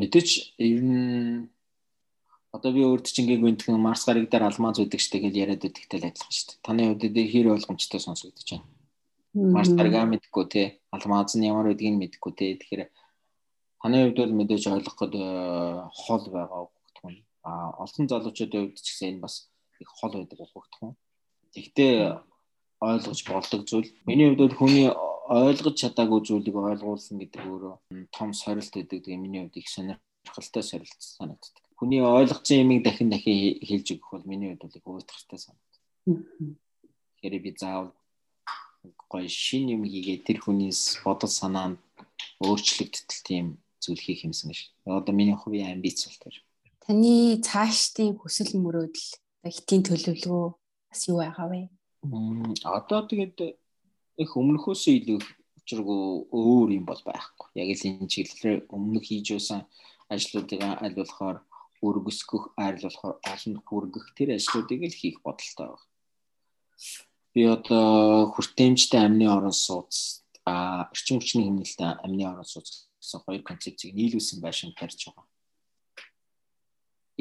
[0.00, 1.50] Мэдээч ер нь
[2.50, 5.98] Одоо би өөрт чинь ингээгүй гэнтхэн Марс гариг дээр алмаз үүдэг штэ гэж яриад байдагтай
[6.02, 6.58] л адилхан штэ.
[6.66, 8.66] Таны хувьд хэр ойлгомжтой сонсогдож байна.
[9.54, 10.62] Марс гаригаа мэдгүй те.
[10.90, 12.58] Алмаз нь ямар байдгийг мэдгүй те.
[12.58, 12.90] Тэгэхээр
[13.78, 15.26] таны хувьд бол мэдээж ойлгох гээд э,
[15.94, 17.22] хол байгаа өгдөх юм.
[17.46, 19.46] А олон залуучуудын хувьд ч гэсэн энэ бас
[19.78, 20.98] их хол байдаг өгдөх юм.
[21.54, 21.94] Тэгтээ
[22.82, 23.94] ойлгож болдог зүйл.
[24.10, 27.74] Миний хувьд бол хүний ойлгож чадаагүй зүйлийг ойлгуулсан гэдэг өөрөө
[28.10, 28.74] том сорилт.
[28.74, 34.28] Тэгээ миний хувьд их сонирхолтой сорилт санагддаг хүний ойлгоцсон юмыг дахин дахин хэлж өгөх бол
[34.28, 35.80] миний хувьд бол уйтгартай санагдав.
[37.16, 37.96] Тэгэхээр би заавал
[39.08, 41.80] гоё шин юм хийгээ тэр хүнээс бодол санаанд
[42.44, 43.46] өөрчлөгдтөл тийм
[43.80, 44.60] зүйл хийх юмсан гэж.
[44.84, 46.36] Одоо миний хувийн амбиц бол тэр.
[46.84, 49.08] Таны цаашдын хүсэл мөрөөдөл
[49.48, 50.46] хитийн төлөвлөгөө
[50.92, 51.60] бас юу байгаа вэ?
[52.68, 53.40] Одоо тэгээд
[54.20, 55.18] их өмнөхөөсөө илүү
[55.64, 57.48] учиргүй өөр юм бол байхгүй.
[57.56, 59.64] Яг л энэ чиглэлээр өмнөх хийж байсан
[60.12, 61.40] ажлуудыг аль болохоор
[61.86, 65.88] өргөсгөх, аль болохоор олон хүргэх тэр ажлуудыг л хийх бодолтой байна.
[67.32, 73.42] Би одоо хүртээмжтэй амны орон сууц а эрчим хүчний хэмнэлтэй амны орон сууц гэсэн хоёр
[73.42, 75.26] концепцийг нийлүүлсэн байшин барьж байгаа.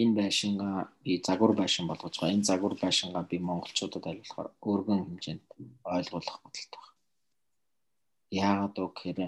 [0.01, 2.35] Энэ байшингаа би загвар байшин болгож байгаа.
[2.35, 5.43] Энэ загвар байшингаа би монголчуудад болохоор өргөн хэмжээнд
[5.83, 6.97] ойлгуулах бодолтой байна.
[8.31, 9.19] Яагаад гэхээр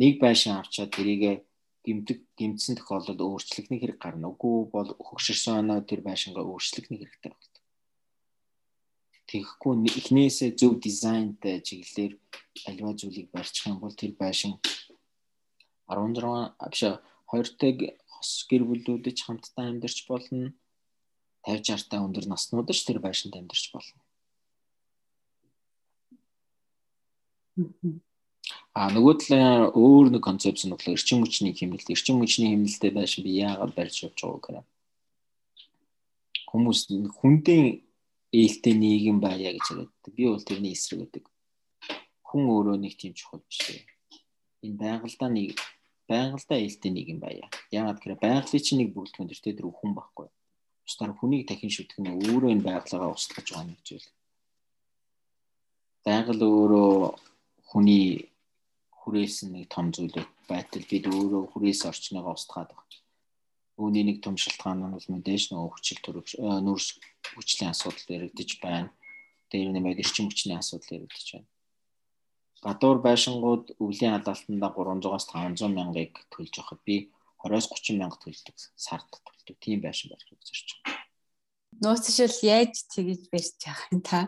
[0.00, 1.44] нэг байшин авчаад тэрийг
[1.84, 4.32] гимдэг гимцсэн тохиолдолд өөрчлөхний хэрэг гарна.
[4.32, 7.54] Үгүй бол хөгшөрсөн оноо тэр байшингаа өөрчлөхний хэрэгтэй байна.
[9.28, 12.12] Тэгэхгүй эхнээсээ зөв дизайнтай чиглэлээр
[12.68, 14.52] альва зүйлийг барьчих юм бол тэр байшин
[15.88, 16.80] 16 биш
[17.32, 17.62] 20-т
[18.12, 20.52] хос гэр бүлүүдэж хамтдаа амьдарч болно.
[21.44, 24.00] 50 60 та өндөр наснууд ч тэр байшинд амьдарч болно.
[28.74, 31.94] А нөгөө талаар өөр нэг концепц нь бол эрчим хүчний хэмнэлт.
[31.94, 34.62] Эрчим хүчний хэмнэлтэд байшин би яагаад барьж явж байгааг гэнэ.
[36.50, 37.86] Хүмүүс хүндийн
[38.34, 39.94] ээлтэй нийгэм байя гэж яриад.
[40.10, 41.24] Би бол тэрний эсрэг гэдэг.
[42.26, 43.86] Хүн өөрөө нэг тийм чухал биш ээ.
[44.66, 45.54] Энэ байгальдаа нэг
[46.10, 47.46] байгальдаа ээлтэй нийгэм байя.
[47.70, 50.26] Яагаад гэхээр байгалийн чинь нэг бүрэлдэхүүн дээр тэр хүн байхгүй.
[50.82, 54.08] Бусдаар хүнийг дахин шүтгэх нь өөрөө энэ байгальгаа устгаж байгаа нэг зүйл.
[56.02, 56.92] Байгаль өөрөө
[57.70, 58.33] хүний
[59.04, 60.16] хүрээсэн нэг том зүйл
[60.48, 63.00] байтал бид өөрөө хүрээс орчныгоо устгаад байгаа.
[63.76, 66.88] Үүний нэг том шалтгаан нь бол мэдээж нөгөө хүчил төрөв нүүрс
[67.36, 68.88] хүчлийн асуудал яригдэж байна.
[69.52, 71.48] Тэр нэмээд эрчим хүчний асуудал яригдэж байна
[72.64, 76.96] гадуур байшингууд өвлийн алаалтанда 300-аас 500 мянгаыг төлж явахад би
[77.44, 81.04] 20-оос 30 мянга төлдөг сард төлдөг тийм байшин барих гэж зорж байгаа.
[81.84, 84.20] Нууцшил яаж тэгэж барьж байгаа юм та?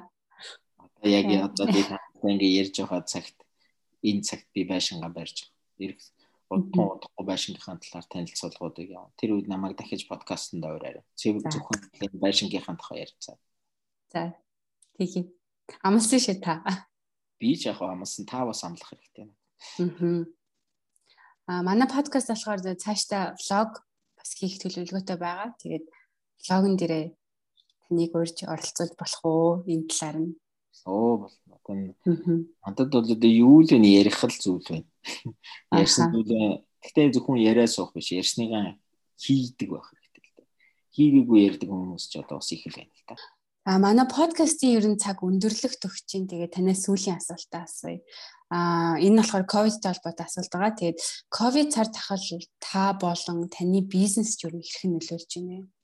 [0.76, 1.80] Одоо яг одоо би
[2.28, 3.36] ингээ ярьж байгаа цагт
[4.08, 5.50] энэ цагт би байшингаа барьж.
[5.82, 6.00] Ирэх
[6.48, 9.10] удахгүй удахгүй байшингийнхаа талаар танилцуулгуудыг яав.
[9.18, 11.02] Тэр үед намайг дахиж подкастт аваарай.
[11.18, 13.36] Зөв зөвхөн байшингийнхаа тухай ярьцгаа.
[14.14, 14.38] За.
[14.94, 15.26] Тэгье.
[15.82, 16.62] Амлсан шээ та
[17.38, 19.28] би ч яг амлсан та бас амлах хэрэгтэй.
[21.46, 23.84] Аа манай подкаст болохоор цаашдаа влог
[24.16, 25.52] бас хийх төлөвлөгөөтэй байгаа.
[25.60, 25.86] Тэгээд
[26.42, 27.04] влогон дээрээ
[27.84, 30.32] таныг урьж оролцуулж болох уу энэ талаар нь.
[30.88, 31.28] Оо
[31.66, 31.94] болно.
[32.64, 34.88] Надад бол одоо юу л вэ ярих л зүйл байна.
[35.74, 38.78] Ярьсан зүйлээ гэхдээ зөвхөн яриа суух биш ярьсныгаа
[39.18, 40.48] хийдэг байх хэрэгтэй л дээ.
[40.94, 43.14] Хийгээгүй ярьдаг хүмүүс ч одоо бас их л байна л та.
[43.66, 47.98] А манай подкастын ерөн цаг өндөрлөх төгч чинь тэгээ танаас сүүлийн асуултаа асууя.
[48.46, 50.78] А энэ болохоор ковидтэй холбоотой асуулт байгаа.
[50.78, 50.98] Тэгээд
[51.34, 52.22] ковид цар тахал
[52.62, 55.75] та болон таны бизнес ч юу хэрхэн нөлөөлж байна вэ?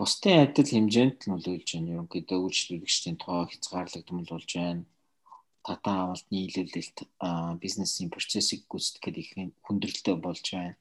[0.00, 1.92] Бусдын адил хэмжээнд нөлөөлж байна.
[1.94, 4.84] Ерөнхийдөө үйлчлүүлэгчдийн тоо хязгаарлагдмал болж байна.
[5.68, 6.98] Татаа авалт нийлүүлэлт
[7.60, 9.30] бизнесийн процессыг гүйцэтгэхэд их
[9.66, 10.80] хүндрэлтэй болж байна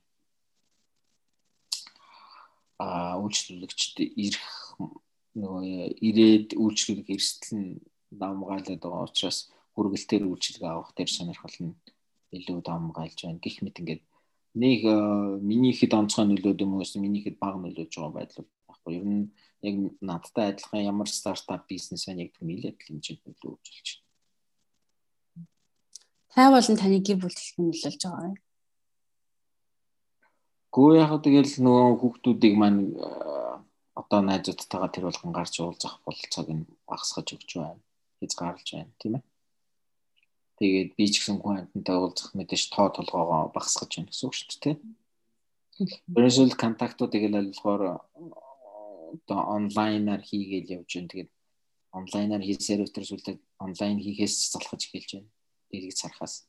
[2.79, 4.47] а үйлчлүүлэгчд ирэх
[5.35, 7.69] нөгөө ирээд үйлчлүүлэг эрсдэл нь
[8.21, 11.75] давмгаалаад байгаа учраас хүргэлтээр үйлчлэг авах дээр сонирхол нь
[12.31, 13.43] илүү давмгаалж байна.
[13.43, 14.03] Гэх мэт ингээд
[14.63, 14.79] нэг
[15.43, 18.47] миний хэд онцгой нөлөөд юм уу эсвэл миний хэд бага нөлөөж байгаа байдал
[18.89, 18.97] байхгүй.
[18.97, 19.31] Ер нь
[19.61, 25.47] яг надтай адилхан ямар стартап бизнес байна яг нэлээд хэмжээнд нөлөө үзүүлж байна.
[26.33, 28.37] Та болон таны гэр бүл их нөлөөлж байгаа юм.
[30.73, 32.81] Гүү яг тэгэл нөгөө хүүхдүүдийг маань
[33.97, 37.81] одоо найзуудтайгаа тэр болгон гарч уулзах бололцоог нь багасгаж өгч байна.
[38.21, 39.23] Хязгаарлаж байна, тийм ээ.
[40.59, 44.47] Тэгээд би ч гэсэн хүн амьтантай уулзах мэдээж тоо толгоогоо багасгаж байна гэсэн үг шүү
[44.47, 44.77] дээ, тийм.
[46.15, 47.81] Ерөнхийдөө контактуудыг л болохоор
[49.13, 51.09] одоо онлайнаар хийгээл явж байна.
[51.11, 51.31] Тэгээд
[51.97, 55.29] онлайнаар хийсээр өтер сүлдээ онлайн хийхээс залхаж эхэлж байна.
[55.71, 56.45] Дэрийг царахаас.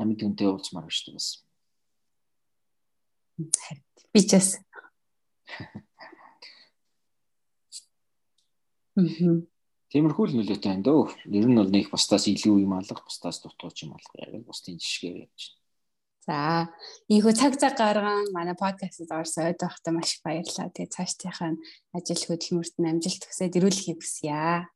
[0.00, 1.28] Амьд хүнтэй уулзмаар байна шүү дээ бас.
[4.12, 4.48] Би ч бас.
[8.96, 9.44] Мм.
[9.92, 11.04] Тиймэрхүү л нөлөөтэй байна дөө.
[11.32, 15.28] Ер нь бол нэг бусдаас илүү юм алга, бусдаас дутууч юм алга яг бусдын жишгээр
[15.28, 15.55] явж.
[16.26, 16.66] За,
[17.06, 20.74] ийхүү цаг цаг гарган манай подкастт орсон ойд байхдаа маш их баярлалаа.
[20.74, 21.54] Тэгээ цаашдынхаа
[21.94, 24.66] ажил хөдөлмөрт нь амжилт хүсээд ирүүлэхийг хүсье.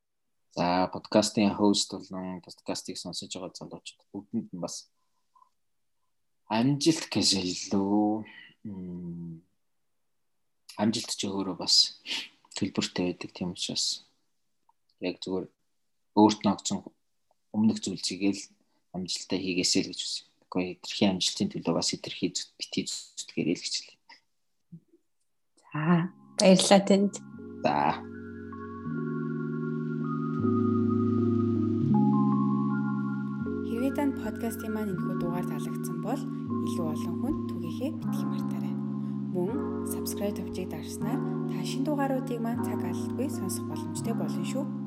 [0.55, 4.95] За, подкастын хост болон подкастыг сонсож байгаа залуучууд бүгдэнд нь бас
[6.47, 8.23] амжилт гэж илүү
[10.79, 11.99] амжилт ч өөрөө бас
[12.55, 14.07] төлбөртэй байдаг тийм учраас
[15.03, 15.51] яг зүгээр
[16.15, 16.79] өөрт нь огцон
[17.51, 18.43] өмнөх зүйлсийгээл
[18.95, 20.30] амжилттай хийгээсэй л гэж үсэн.
[20.51, 23.99] Гэхдээ хэтэрхий амжилтын төлөө бас хэтэрхий бити зүтгээрэй л гэж хэлээ.
[25.71, 26.11] За
[26.43, 27.15] баярлалаа танд.
[27.63, 27.75] За
[33.71, 36.23] Хэрвээ танд подкастын маань энэхүү дугаар таалагдсан бол
[36.67, 38.75] илүү олон хүнд түгээхээ битгий мартаарай.
[39.31, 41.21] Мөн subscribe төвчийг дарснаар
[41.55, 44.80] та шинэ дугааруудыг маань цаг алдалгүй сонсох боломжтой болно шүү.